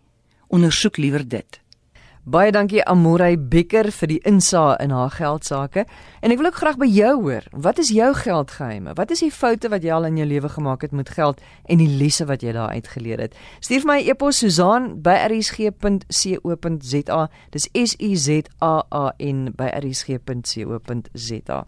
Ondersoek 0.47 0.97
liewer 0.97 1.27
dit. 1.27 1.60
Baie 2.21 2.53
dankie 2.53 2.83
Amorey 2.85 3.33
Becker 3.33 3.87
vir 3.89 4.11
die 4.11 4.19
insaag 4.29 4.77
in 4.83 4.91
haar 4.93 5.09
geldsaake. 5.09 5.89
En 6.21 6.29
ek 6.29 6.37
wil 6.37 6.51
ook 6.51 6.59
graag 6.61 6.77
by 6.77 6.85
jou 6.85 7.17
hoor. 7.23 7.41
Wat 7.49 7.81
is 7.81 7.89
jou 7.89 8.13
geldgeheime? 8.13 8.93
Wat 8.93 9.09
is 9.09 9.25
die 9.25 9.33
foute 9.33 9.73
wat 9.73 9.81
jy 9.81 9.89
al 9.89 10.05
in 10.05 10.21
jou 10.21 10.29
lewe 10.29 10.45
gemaak 10.53 10.85
het 10.85 10.93
met 10.93 11.09
geld 11.09 11.41
en 11.65 11.81
die 11.81 11.89
lesse 11.89 12.29
wat 12.29 12.45
jy 12.45 12.53
daar 12.53 12.77
uitgeleer 12.77 13.17
het? 13.25 13.33
Stuur 13.57 13.81
vir 13.81 13.89
my 13.89 13.97
'n 14.03 14.13
e-pos 14.13 14.37
Susan@rsg.co.za. 14.37 17.21
Dis 17.49 17.65
S 17.73 17.97
U 17.97 18.15
Z 18.15 18.45
A 18.61 18.85
A 18.93 19.13
N 19.17 19.49
by 19.57 19.73
rsg.co.za. 19.81 21.65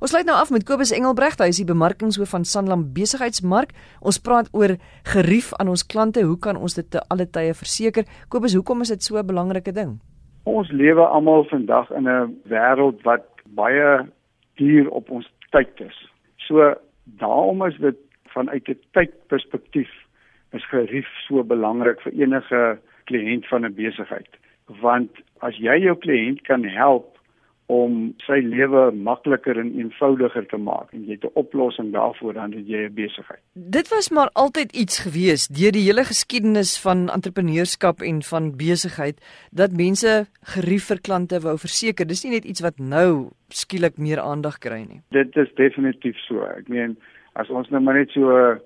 Ons 0.00 0.10
sluit 0.10 0.26
nou 0.26 0.36
af 0.36 0.50
met 0.50 0.64
Kobus 0.64 0.92
Engelbregt, 0.92 1.38
hy 1.38 1.48
is 1.48 1.56
die 1.56 1.64
bemarkingshoof 1.64 2.28
van 2.28 2.44
Sanlam 2.44 2.92
Besigheidsmark. 2.92 3.70
Ons 4.00 4.18
praat 4.18 4.48
oor 4.52 4.76
gerief 5.02 5.54
aan 5.54 5.68
ons 5.68 5.86
klante. 5.86 6.20
Hoe 6.20 6.38
kan 6.38 6.56
ons 6.56 6.74
dit 6.74 6.90
te 6.90 7.00
alle 7.08 7.30
tye 7.30 7.54
verseker? 7.54 8.04
Kobus, 8.28 8.52
hoekom 8.52 8.80
is 8.80 8.88
dit 8.88 9.02
so 9.02 9.16
'n 9.16 9.26
belangrike 9.26 9.72
ding? 9.72 9.94
Ons 10.44 10.70
lewe 10.70 11.04
almal 11.06 11.44
vandag 11.48 11.90
in 11.90 12.08
'n 12.08 12.40
wêreld 12.44 13.02
wat 13.02 13.24
baie 13.56 14.06
duur 14.54 14.90
op 14.90 15.10
ons 15.10 15.28
tyd 15.50 15.80
is. 15.80 15.98
So 16.36 16.74
daarom 17.04 17.64
is 17.66 17.76
dit 17.76 17.96
vanuit 18.24 18.68
'n 18.68 18.80
tydperspektief 18.92 19.92
is 20.52 20.66
gerief 20.68 21.08
so 21.26 21.42
belangrik 21.42 22.00
vir 22.00 22.12
enige 22.12 22.78
kliënt 23.04 23.46
van 23.46 23.64
'n 23.64 23.74
besigheid. 23.74 24.28
Want 24.66 25.10
as 25.38 25.56
jy 25.56 25.76
jou 25.78 25.96
kliënt 25.98 26.42
kan 26.42 26.64
help 26.64 27.13
om 27.72 28.12
sy 28.26 28.42
lewe 28.44 28.90
makliker 28.92 29.56
en 29.56 29.70
eenvoudiger 29.78 30.44
te 30.50 30.58
maak 30.60 30.92
en 30.92 31.04
jy 31.06 31.16
het 31.16 31.24
'n 31.24 31.38
oplossing 31.40 31.92
daarvoor 31.92 32.34
dan 32.34 32.52
het 32.52 32.66
jy 32.68 32.84
'n 32.84 32.94
besigheid. 32.94 33.40
Dit 33.54 33.88
was 33.88 34.10
maar 34.10 34.30
altyd 34.32 34.72
iets 34.72 34.98
gewees 34.98 35.48
deur 35.48 35.72
die 35.72 35.86
hele 35.88 36.04
geskiedenis 36.04 36.78
van 36.80 37.08
entrepreneurskap 37.08 38.02
en 38.02 38.22
van 38.22 38.56
besigheid 38.56 39.16
dat 39.50 39.72
mense 39.72 40.26
gerief 40.42 40.84
vir 40.84 41.00
klante 41.00 41.40
wou 41.40 41.58
verseker. 41.58 42.06
Dis 42.06 42.24
nie 42.24 42.32
net 42.32 42.44
iets 42.44 42.60
wat 42.60 42.78
nou 42.78 43.30
skielik 43.48 43.98
meer 43.98 44.20
aandag 44.20 44.58
kry 44.58 44.84
nie. 44.88 45.00
Dit 45.10 45.36
is 45.36 45.54
definitief 45.54 46.16
so. 46.16 46.44
Ek 46.44 46.68
meen 46.68 46.96
as 47.32 47.48
ons 47.50 47.68
nou 47.70 47.80
maar 47.80 47.94
net 47.94 48.10
so 48.10 48.28
'n 48.28 48.60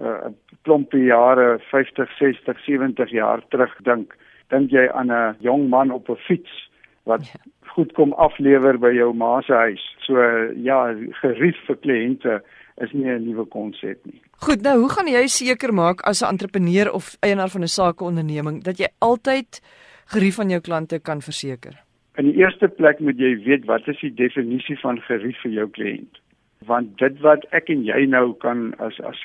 uh, 0.00 0.28
klompie 0.62 1.04
jare 1.04 1.58
50, 1.58 2.10
60, 2.18 2.64
70 2.64 3.10
jaar 3.10 3.42
terug 3.48 3.74
dink, 3.82 4.14
dink 4.48 4.70
jy 4.70 4.88
aan 4.88 5.10
'n 5.10 5.36
jong 5.40 5.68
man 5.68 5.90
op 5.90 6.08
'n 6.08 6.16
fiets 6.16 6.71
wat 7.04 7.26
ja 7.26 7.42
goed 7.74 7.92
kom 7.96 8.12
aflewer 8.20 8.78
by 8.80 8.92
jou 8.96 9.12
ma 9.16 9.36
se 9.46 9.56
huis. 9.66 9.84
So 10.06 10.20
ja, 10.64 10.80
gerief 11.22 11.60
vir 11.68 11.78
kliënte 11.84 12.40
is 12.84 12.92
nie 12.92 13.08
'n 13.10 13.24
nuwe 13.24 13.46
konsep 13.46 13.98
nie. 14.06 14.20
Goed, 14.46 14.62
nou 14.62 14.78
hoe 14.80 14.90
gaan 14.90 15.06
jy 15.06 15.26
seker 15.26 15.72
maak 15.72 16.02
as 16.04 16.22
'n 16.22 16.32
entrepreneur 16.34 16.92
of 16.92 17.16
eienaar 17.20 17.50
van 17.50 17.62
'n 17.62 17.76
sakeonderneming 17.78 18.62
dat 18.64 18.78
jy 18.78 18.88
altyd 18.98 19.60
gerief 20.06 20.38
aan 20.38 20.50
jou 20.50 20.60
klante 20.60 20.98
kan 20.98 21.20
verseker? 21.20 21.74
In 22.16 22.24
die 22.24 22.36
eerste 22.36 22.68
plek 22.68 23.00
moet 23.00 23.18
jy 23.18 23.44
weet 23.44 23.64
wat 23.64 23.88
is 23.88 24.00
die 24.00 24.14
definisie 24.14 24.78
van 24.80 25.00
gerief 25.00 25.36
vir 25.42 25.52
jou 25.52 25.68
kliënt. 25.68 26.20
want 26.66 26.98
dit 26.98 27.20
wat 27.20 27.44
ek 27.50 27.68
en 27.68 27.84
jy 27.84 28.06
nou 28.06 28.34
kan 28.34 28.74
as 28.78 29.00
as 29.00 29.18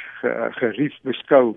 gerief 0.59 0.93
beskou 1.03 1.55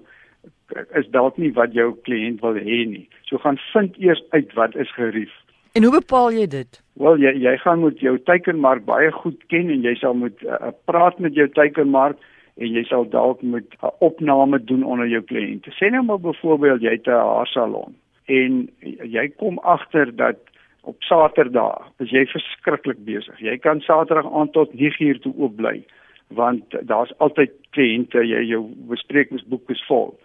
is 0.95 1.07
dalk 1.11 1.39
nie 1.39 1.53
wat 1.53 1.73
jou 1.73 1.97
kliënt 2.07 2.41
wil 2.41 2.55
hê 2.55 2.85
nie. 2.87 3.09
So 3.29 3.39
gaan 3.39 3.59
vind 3.73 3.97
eers 3.99 4.23
uit 4.31 4.53
wat 4.55 4.77
is 4.77 4.93
gerief. 4.93 5.33
En 5.73 5.83
hoe 5.83 5.93
bepaal 5.93 6.33
jy 6.33 6.47
dit? 6.51 6.81
Wel 7.01 7.21
jy 7.23 7.33
jy 7.45 7.57
gaan 7.63 7.81
moet 7.85 8.01
jou 8.01 8.17
teikenmark 8.29 8.85
baie 8.85 9.11
goed 9.13 9.39
ken 9.53 9.71
en 9.71 9.83
jy 9.87 9.95
sal 10.01 10.15
moet 10.19 10.43
uh, 10.43 10.73
praat 10.91 11.19
met 11.19 11.35
jou 11.35 11.47
teikenmark 11.49 12.19
en 12.61 12.75
jy 12.77 12.85
sal 12.89 13.07
dalk 13.09 13.43
moet 13.43 13.67
'n 13.79 13.87
uh, 13.87 13.93
opname 13.99 14.59
doen 14.65 14.85
onder 14.85 15.07
jou 15.07 15.23
kliënte. 15.23 15.71
Sê 15.79 15.91
nou 15.91 16.03
maar 16.03 16.21
byvoorbeeld 16.21 16.83
jy 16.83 16.97
het 16.99 17.07
'n 17.07 17.25
haarsalon 17.35 17.95
en 18.27 18.69
jy 19.17 19.29
kom 19.37 19.59
agter 19.59 20.17
dat 20.17 20.39
op 20.83 20.97
Saterdag 21.03 21.93
is 21.99 22.11
jy 22.11 22.27
verskriklik 22.27 23.05
besig. 23.05 23.39
Jy 23.41 23.59
kan 23.59 23.81
Saterdag 23.81 24.33
aand 24.33 24.53
tot 24.53 24.73
9uur 24.73 25.21
toe 25.21 25.35
oop 25.37 25.57
bly 25.57 25.85
want 26.29 26.65
daar's 26.87 27.13
altyd 27.19 27.51
kliënte, 27.71 28.23
jy 28.23 28.43
jou 28.47 28.71
besprekingsboek 28.87 29.71
is 29.71 29.85
vol 29.87 30.19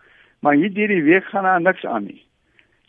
maar 0.45 0.53
hier 0.62 0.73
deur 0.73 0.91
die 0.93 1.03
week 1.03 1.25
gaan 1.34 1.43
daar 1.43 1.62
niks 1.62 1.86
aan 1.86 2.03
nie. 2.05 2.21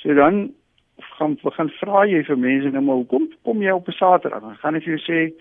So 0.02 0.14
dan 0.14 0.50
gaan 0.98 1.36
begin 1.42 1.68
vra 1.80 2.06
jy 2.06 2.22
vir 2.24 2.38
mense 2.38 2.72
nou 2.72 2.82
maar 2.84 3.02
hoekom 3.02 3.28
kom 3.44 3.62
jy 3.62 3.70
op 3.70 3.88
'n 3.88 3.92
Saterdag? 3.92 4.42
Dan 4.42 4.56
gaan 4.56 4.74
ek 4.76 4.84
vir 4.84 4.96
jou 4.96 5.04
sê 5.04 5.32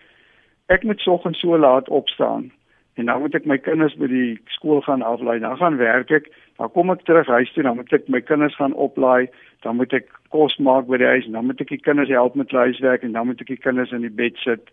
ek 0.67 0.83
moet 0.83 0.99
soggens 0.99 1.39
so 1.39 1.57
laat 1.57 1.89
opstaan 1.89 2.51
en 2.95 3.05
dan 3.05 3.19
moet 3.19 3.35
ek 3.35 3.45
my 3.45 3.57
kinders 3.57 3.95
by 3.99 4.07
die 4.07 4.39
skool 4.55 4.81
gaan 4.81 5.01
aflaai. 5.01 5.39
Dan 5.39 5.57
gaan 5.57 5.77
werk 5.77 6.11
ek, 6.11 6.29
dan 6.57 6.71
kom 6.71 6.89
ek 6.89 7.03
terug 7.03 7.27
huis 7.27 7.51
toe, 7.53 7.63
dan 7.63 7.75
moet 7.75 7.93
ek 7.93 8.07
my 8.07 8.21
kinders 8.21 8.55
gaan 8.55 8.73
oplaai, 8.73 9.27
dan 9.63 9.75
moet 9.75 9.93
ek 9.93 10.07
kos 10.31 10.55
maak 10.57 10.87
by 10.87 10.97
die 10.97 11.11
huis, 11.11 11.27
dan 11.27 11.45
moet 11.45 11.61
ek 11.61 11.73
die 11.73 11.81
kinders 11.81 12.09
help 12.09 12.35
met 12.35 12.51
huiswerk 12.51 13.03
en 13.03 13.11
dan 13.11 13.27
moet 13.27 13.41
ek 13.41 13.51
die 13.51 13.59
kinders 13.59 13.91
in 13.91 14.07
die 14.07 14.15
bed 14.21 14.39
sit 14.43 14.71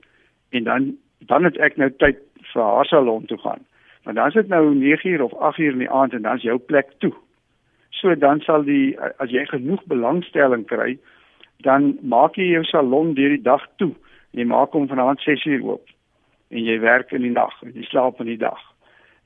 en 0.53 0.65
dan 0.65 0.93
dan 1.27 1.45
het 1.45 1.59
ek 1.63 1.77
nou 1.79 1.91
tyd 2.03 2.19
vir 2.53 2.63
haar 2.63 2.87
salon 2.87 3.27
toe 3.27 3.39
gaan. 3.39 3.63
Maar 4.05 4.15
dan 4.15 4.29
is 4.29 4.35
dit 4.35 4.49
nou 4.49 4.75
9uur 4.75 5.23
of 5.23 5.35
8uur 5.55 5.73
in 5.73 5.85
die 5.85 5.91
aand 5.91 6.15
en 6.15 6.23
dan 6.23 6.37
is 6.37 6.43
jou 6.47 6.59
plek 6.59 6.91
toe. 6.99 7.13
So 8.01 8.15
dan 8.15 8.41
sal 8.41 8.65
die 8.65 8.97
as 9.23 9.31
jy 9.31 9.45
genoeg 9.51 9.85
belangstelling 9.91 10.65
kry, 10.67 10.97
dan 11.63 11.99
maak 12.03 12.37
jy 12.41 12.53
jou 12.57 12.65
salon 12.65 13.15
deur 13.15 13.35
die 13.37 13.43
dag 13.43 13.65
toe. 13.79 13.93
Jy 14.33 14.47
maak 14.49 14.73
hom 14.73 14.89
vanaand 14.89 15.21
6uur 15.23 15.63
oop 15.69 15.89
en 16.53 16.67
jy 16.67 16.79
werk 16.81 17.13
in 17.17 17.25
die 17.25 17.33
nag 17.33 17.55
en 17.65 17.73
jy 17.77 17.85
slaap 17.89 18.21
in 18.21 18.33
die 18.33 18.41
dag. 18.41 18.61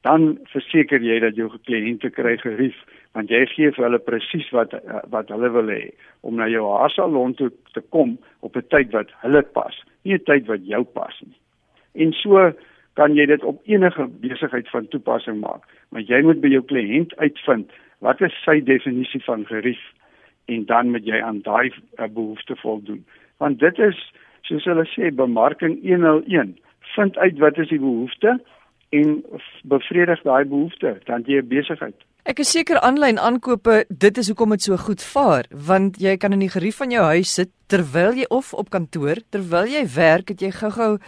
Dan 0.06 0.36
verseker 0.52 1.02
jy 1.02 1.18
dat 1.22 1.38
jou 1.38 1.48
kliënte 1.66 2.12
kry 2.14 2.36
gerief 2.42 2.76
want 3.16 3.30
jy 3.32 3.46
gee 3.48 3.72
vir 3.72 3.86
hulle 3.86 4.02
presies 4.04 4.48
wat 4.52 4.74
wat 5.12 5.30
hulle 5.32 5.48
wil 5.54 5.72
hê 5.72 5.88
om 6.26 6.36
na 6.36 6.50
jou 6.52 6.66
haarsalon 6.68 7.34
toe 7.38 7.48
te 7.72 7.80
kom 7.94 8.18
op 8.44 8.56
'n 8.56 8.68
tyd 8.74 8.92
wat 8.92 9.10
hulle 9.22 9.42
pas, 9.42 9.74
nie 10.04 10.14
'n 10.14 10.26
tyd 10.26 10.46
wat 10.46 10.66
jou 10.66 10.84
pas 10.84 11.16
nie. 11.22 11.38
En 11.94 12.12
so 12.12 12.52
kan 12.94 13.16
jy 13.16 13.26
dit 13.26 13.42
op 13.44 13.60
enige 13.64 14.06
besigheid 14.20 14.68
van 14.68 14.88
toepassing 14.88 15.40
maak, 15.40 15.62
maar 15.90 16.02
jy 16.02 16.22
moet 16.22 16.40
by 16.40 16.48
jou 16.48 16.62
kliënt 16.62 17.16
uitvind 17.16 17.70
wat 17.98 18.20
is 18.20 18.34
sy 18.44 18.60
definisie 18.64 19.22
van 19.24 19.46
gerief 19.46 19.82
en 20.46 20.64
dan 20.66 20.90
moet 20.90 21.06
jy 21.06 21.20
aan 21.22 21.40
daai 21.42 21.72
uh, 21.72 22.06
behoefte 22.06 22.56
voldoen. 22.56 23.04
Want 23.42 23.58
dit 23.58 23.78
is 23.78 23.98
soos 24.46 24.64
hulle 24.64 24.84
sê 24.92 25.10
bemarking 25.14 25.80
101, 25.82 26.54
vind 26.94 27.16
uit 27.18 27.38
wat 27.42 27.58
is 27.58 27.72
die 27.72 27.82
behoefte 27.82 28.36
en 28.94 29.16
bevredig 29.66 30.22
daai 30.22 30.44
behoefte, 30.44 30.98
dan 31.04 31.24
jy 31.26 31.42
'n 31.42 31.48
besigheid. 31.48 31.96
Ek 32.26 32.38
is 32.38 32.50
seker 32.50 32.78
aanlyn 32.80 33.18
aankope, 33.18 33.84
dit 33.88 34.18
is 34.18 34.28
hoekom 34.28 34.50
dit 34.50 34.62
so 34.62 34.76
goed 34.76 35.02
vaar, 35.02 35.44
want 35.50 35.98
jy 36.02 36.16
kan 36.16 36.32
in 36.32 36.42
die 36.42 36.50
gerief 36.50 36.76
van 36.76 36.90
jou 36.90 37.04
huis 37.04 37.34
sit 37.34 37.50
terwyl 37.66 38.14
jy 38.14 38.26
of 38.30 38.54
op 38.54 38.70
kantoor, 38.70 39.22
terwyl 39.30 39.66
jy 39.66 39.86
werk, 39.94 40.28
het 40.28 40.40
jy 40.40 40.50
gou-gou 40.50 40.98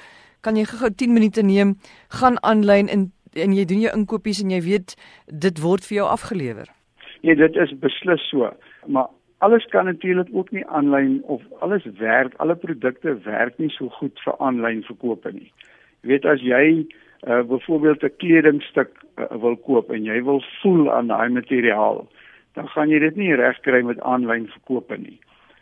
kan 0.40 0.57
jy 0.57 0.64
gou-gou 0.64 0.90
10 0.94 1.12
minute 1.12 1.42
neem, 1.42 1.77
gaan 2.09 2.38
aanlyn 2.42 2.88
en 2.88 3.12
en 3.35 3.53
jy 3.53 3.64
doen 3.64 3.81
jou 3.81 3.92
inkopies 3.94 4.40
en 4.42 4.51
jy 4.51 4.61
weet 4.64 4.96
dit 5.27 5.61
word 5.62 5.85
vir 5.85 5.96
jou 5.96 6.07
afgelewer. 6.09 6.78
Nee, 7.20 7.35
dit 7.35 7.57
is 7.57 7.72
beslis 7.78 8.28
so, 8.28 8.50
maar 8.87 9.09
alles 9.38 9.64
kan 9.72 9.85
natuurlik 9.85 10.28
ook 10.33 10.50
nie 10.50 10.66
aanlyn 10.66 11.22
of 11.24 11.42
alles 11.59 11.85
werk, 11.98 12.35
alle 12.37 12.57
produkte 12.57 13.18
werk 13.24 13.59
nie 13.59 13.70
so 13.70 13.88
goed 13.88 14.20
vir 14.24 14.38
aanlyn 14.38 14.83
verkope 14.87 15.33
nie. 15.33 15.52
Jy 16.02 16.12
weet 16.14 16.26
as 16.26 16.42
jy 16.42 16.64
uh, 17.26 17.42
byvoorbeeld 17.42 18.02
'n 18.02 18.16
kledingstuk 18.16 18.90
uh, 19.18 19.31
wil 19.42 19.57
koop 19.57 19.90
en 19.90 20.04
jy 20.04 20.22
wil 20.22 20.42
voel 20.62 20.92
aan 20.92 21.07
daai 21.07 21.28
materiaal, 21.28 22.07
dan 22.54 22.68
gaan 22.68 22.90
jy 22.90 22.98
dit 22.98 23.16
nie 23.16 23.35
reg 23.35 23.61
kry 23.61 23.83
met 23.83 24.00
aanlyn 24.00 24.46
verkope 24.46 24.96
nie. 24.96 25.18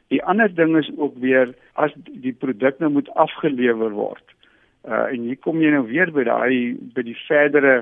Die 0.09 0.23
ander 0.23 0.55
ding 0.55 0.77
is 0.77 0.91
ook 0.97 1.17
weer 1.19 1.55
as 1.73 1.93
die 1.97 2.33
produk 2.33 2.79
nou 2.79 2.91
moet 2.91 3.11
afgelewer 3.15 3.91
word 3.91 4.37
Uh 4.87 5.07
en 5.11 5.25
hier 5.27 5.39
kom 5.43 5.59
jy 5.63 5.73
nou 5.75 5.83
weer 5.89 6.13
by 6.15 6.23
daai 6.29 6.79
by 6.95 7.03
die 7.03 7.17
verdere 7.27 7.81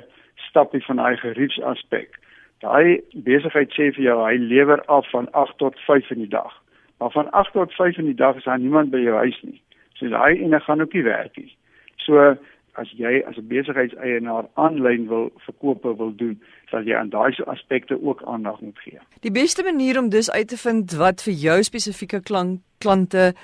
stappie 0.48 0.80
van 0.86 1.02
daai 1.02 1.16
geriefsaspek. 1.20 2.16
Daai 2.60 3.00
besigheid 3.14 3.72
sê 3.72 3.90
vir 3.96 4.04
jou 4.04 4.18
hy 4.24 4.36
lewer 4.38 4.80
af 4.86 5.10
van 5.10 5.28
8 5.32 5.58
tot 5.58 5.78
5 5.86 6.10
in 6.10 6.18
die 6.18 6.28
dag. 6.28 6.52
Maar 6.98 7.10
van 7.10 7.30
8 7.30 7.52
tot 7.52 7.72
5 7.72 7.98
in 7.98 8.04
die 8.04 8.14
dag 8.14 8.36
is 8.36 8.44
daar 8.44 8.58
niemand 8.58 8.90
by 8.90 8.98
jou 8.98 9.16
huis 9.16 9.40
nie. 9.42 9.60
So 9.94 10.08
daai 10.08 10.40
ene 10.40 10.60
gaan 10.60 10.80
ook 10.80 10.92
nie 10.92 11.02
werk 11.02 11.36
nie. 11.36 11.56
So 11.96 12.36
as 12.74 12.90
jy 12.98 13.22
as 13.26 13.36
'n 13.36 13.48
besigheidseienaar 13.48 14.48
aanlyn 14.54 15.08
wil 15.08 15.30
verkope 15.46 15.96
wil 15.96 16.12
doen, 16.16 16.40
sal 16.70 16.82
jy 16.82 16.94
aan 16.96 17.10
daai 17.10 17.34
aspekte 17.46 18.02
ook 18.02 18.22
aandag 18.22 18.60
moet 18.60 18.78
gee. 18.78 18.98
Die 19.20 19.30
beste 19.30 19.62
manier 19.62 19.98
om 19.98 20.08
dus 20.08 20.30
uit 20.30 20.48
te 20.48 20.56
vind 20.56 20.92
wat 20.92 21.22
vir 21.22 21.34
jou 21.34 21.62
spesifieke 21.62 22.20
klante 22.78 23.34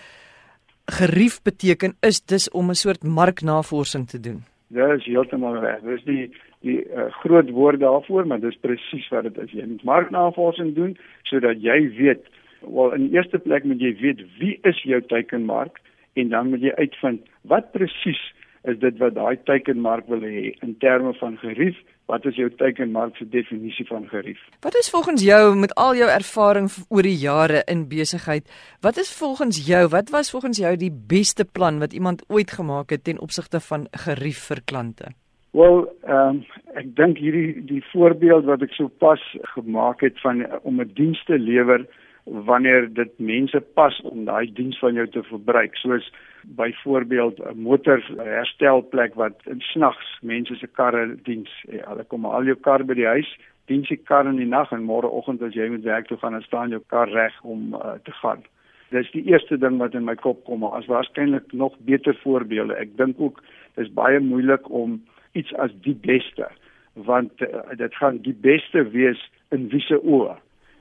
gerief 0.91 1.43
beteken 1.43 1.97
is 2.01 2.21
dis 2.21 2.51
om 2.51 2.71
'n 2.71 2.75
soort 2.75 3.03
marknavorsing 3.03 4.09
te 4.09 4.21
doen. 4.21 4.50
Dit 4.71 4.91
is 4.99 5.07
heeltemal 5.11 5.59
reg. 5.63 5.83
Dis 5.87 6.05
die 6.07 6.25
die 6.61 6.81
uh, 6.93 7.09
groot 7.23 7.49
woord 7.57 7.81
daarvoor, 7.81 8.27
maar 8.29 8.41
dis 8.41 8.59
presies 8.61 9.07
wat 9.11 9.25
dit 9.27 9.39
is. 9.41 9.55
Jy 9.57 9.65
moet 9.67 9.87
marknavorsing 9.89 10.75
doen 10.77 10.93
sodat 11.29 11.63
jy 11.65 11.79
weet, 11.97 12.27
wel 12.61 12.93
in 12.99 13.09
eerste 13.15 13.41
plek 13.41 13.65
moet 13.65 13.81
jy 13.81 13.95
weet 14.03 14.21
wie 14.39 14.59
is 14.69 14.83
jou 14.85 15.01
teikenmark 15.09 15.81
en 16.21 16.29
dan 16.29 16.51
moet 16.53 16.67
jy 16.67 16.75
uitvind 16.77 17.25
wat 17.49 17.73
presies 17.73 18.21
is 18.65 18.79
dit 18.79 18.99
wat 18.99 19.15
daai 19.15 19.37
teikenmark 19.45 20.09
wil 20.09 20.21
hê 20.21 20.55
in 20.63 20.77
terme 20.79 21.15
van 21.21 21.37
gerief 21.37 21.77
Wat 22.11 22.25
is 22.27 22.35
jou 22.35 22.49
teikenmark 22.59 23.15
se 23.17 23.27
definisie 23.31 23.85
van 23.87 24.09
gerief? 24.11 24.41
Wat 24.67 24.75
is 24.75 24.91
volgens 24.91 25.23
jou 25.23 25.55
met 25.57 25.75
al 25.79 25.95
jou 25.95 26.09
ervaring 26.11 26.67
oor 26.89 27.07
die 27.07 27.19
jare 27.23 27.63
in 27.71 27.85
besigheid, 27.89 28.49
wat 28.83 28.99
is 28.99 29.13
volgens 29.15 29.61
jou, 29.67 29.85
wat 29.95 30.11
was 30.11 30.31
volgens 30.35 30.59
jou 30.59 30.73
die 30.77 30.91
beste 30.91 31.45
plan 31.45 31.79
wat 31.79 31.95
iemand 31.95 32.25
ooit 32.29 32.51
gemaak 32.51 32.91
het 32.91 33.05
ten 33.05 33.21
opsigte 33.21 33.61
van 33.69 33.87
gerief 34.07 34.43
vir 34.51 34.63
klante? 34.65 35.15
Wel, 35.55 35.87
ehm 36.03 36.41
um, 36.41 36.43
ek 36.81 36.91
dink 36.97 37.19
hierdie 37.19 37.63
die 37.67 37.83
voorbeeld 37.93 38.47
wat 38.47 38.63
ek 38.67 38.75
sopas 38.75 39.23
gemaak 39.55 40.03
het 40.07 40.19
van 40.23 40.45
om 40.63 40.81
'n 40.81 40.91
diens 40.95 41.23
te 41.27 41.39
lewer 41.39 41.87
wanneer 42.25 42.87
dit 42.95 43.13
mense 43.19 43.61
pas 43.75 44.01
om 44.03 44.25
daai 44.25 44.53
diens 44.55 44.79
van 44.79 44.95
jou 44.95 45.07
te 45.07 45.23
verbruik 45.23 45.77
soos 45.77 46.13
byvoorbeeld 46.45 47.39
'n 47.39 47.63
motor 47.63 48.03
herstelplek 48.17 49.15
wat 49.15 49.37
in 49.45 49.61
snags 49.61 50.19
mense 50.23 50.55
se 50.55 50.67
karre 50.67 51.17
diens. 51.23 51.51
Ja, 51.69 51.89
hulle 51.89 52.05
kom 52.05 52.25
al 52.25 52.45
jou 52.45 52.57
kar 52.57 52.85
by 52.85 52.95
die 52.95 53.07
huis 53.07 53.37
diens 53.71 53.89
die 53.89 54.01
kar 54.11 54.27
in 54.27 54.41
die 54.41 54.49
nag 54.51 54.73
en 54.75 54.87
môreoggend 54.87 55.43
as 55.47 55.55
jy 55.55 55.69
moet 55.71 55.87
werk 55.87 56.09
toe 56.11 56.19
gaan 56.19 56.41
staan 56.43 56.75
jou 56.75 56.83
kar 56.93 57.11
reg 57.15 57.37
om 57.43 57.75
uh, 57.75 57.95
te 58.05 58.15
gaan. 58.23 58.43
Dis 58.91 59.11
die 59.15 59.23
eerste 59.31 59.59
ding 59.63 59.79
wat 59.79 59.95
in 59.95 60.05
my 60.09 60.17
kop 60.19 60.43
kom 60.45 60.65
maar 60.65 60.75
as 60.81 60.89
waarskynlik 60.91 61.53
nog 61.53 61.77
beter 61.87 62.17
voorbeelde. 62.25 62.75
Ek 62.75 62.97
dink 62.99 63.21
ook 63.23 63.39
dis 63.79 63.93
baie 63.95 64.19
moeilik 64.21 64.67
om 64.71 64.99
iets 65.39 65.55
as 65.55 65.75
die 65.87 65.95
beste 65.95 66.51
want 66.95 67.43
uh, 67.47 67.63
dit 67.79 67.95
gaan 67.95 68.19
die 68.25 68.35
beste 68.35 68.83
wees 68.91 69.21
in 69.55 69.69
wiese 69.71 70.01
oë. 70.03 70.35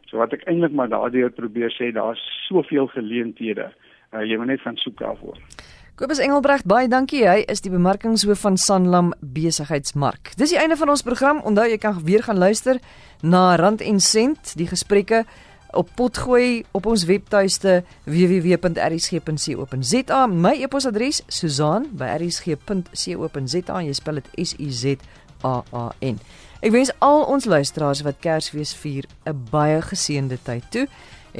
So 0.09 0.17
wat 0.17 0.33
ek 0.33 0.47
eintlik 0.49 0.73
maar 0.73 0.89
daardeur 0.89 1.29
probeer 1.37 1.69
sê, 1.75 1.91
daar's 1.93 2.21
soveel 2.47 2.89
geleenthede. 2.95 3.69
Uh, 4.13 4.25
jy 4.25 4.37
moet 4.37 4.47
net 4.47 4.61
van 4.61 4.75
soek 4.75 4.97
daarvoor. 4.97 5.37
Kobus 5.99 6.21
Engelbregt, 6.23 6.63
baie 6.63 6.87
dankie. 6.87 7.25
Hy 7.27 7.43
is 7.51 7.59
die 7.59 7.67
bemarkingshoof 7.73 8.39
van 8.39 8.55
Sanlam 8.57 9.13
Besigheidsmark. 9.19 10.31
Dis 10.39 10.49
die 10.53 10.59
einde 10.61 10.77
van 10.79 10.89
ons 10.93 11.01
program. 11.03 11.41
Onthou 11.43 11.67
jy 11.67 11.75
kan 11.77 12.03
weer 12.07 12.23
gaan 12.23 12.39
luister 12.39 12.79
na 13.21 13.55
Rand 13.59 13.81
en 13.83 13.99
Sent, 13.99 14.55
die 14.55 14.67
gesprekke 14.69 15.25
op 15.75 15.89
potgooi 15.99 16.63
op 16.71 16.85
ons 16.87 17.03
webtuiste 17.05 17.83
www.rsg.co.za. 18.07 20.27
My 20.27 20.55
e-posadres 20.63 21.23
susan@rsg.co.za. 21.27 23.81
Jy 23.83 23.93
spel 23.93 24.13
dit 24.23 24.27
S 24.47 24.55
U 24.55 24.71
Z 24.71 24.95
A 25.43 25.63
A 25.73 25.91
N. 25.99 26.19
Ek 26.59 26.71
wens 26.71 26.91
al 26.99 27.23
ons 27.31 27.45
luisteraars 27.45 28.01
wat 28.03 28.19
Kersfees 28.19 28.75
vier 28.75 29.05
'n 29.25 29.47
baie 29.51 29.81
geseënde 29.81 30.37
tyd 30.43 30.63
toe. 30.71 30.87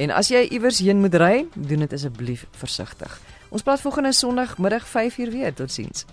En 0.00 0.08
as 0.16 0.30
jy 0.32 0.46
iewers 0.48 0.78
heen 0.80 1.02
moet 1.04 1.14
ry, 1.20 1.42
doen 1.52 1.84
dit 1.84 1.92
asseblief 1.92 2.46
versigtig. 2.56 3.18
Ons 3.52 3.66
praat 3.66 3.82
volgende 3.84 4.14
Sondag 4.16 4.56
middag 4.58 4.86
5uur 4.88 5.30
weer. 5.30 5.52
Totsiens. 5.54 6.06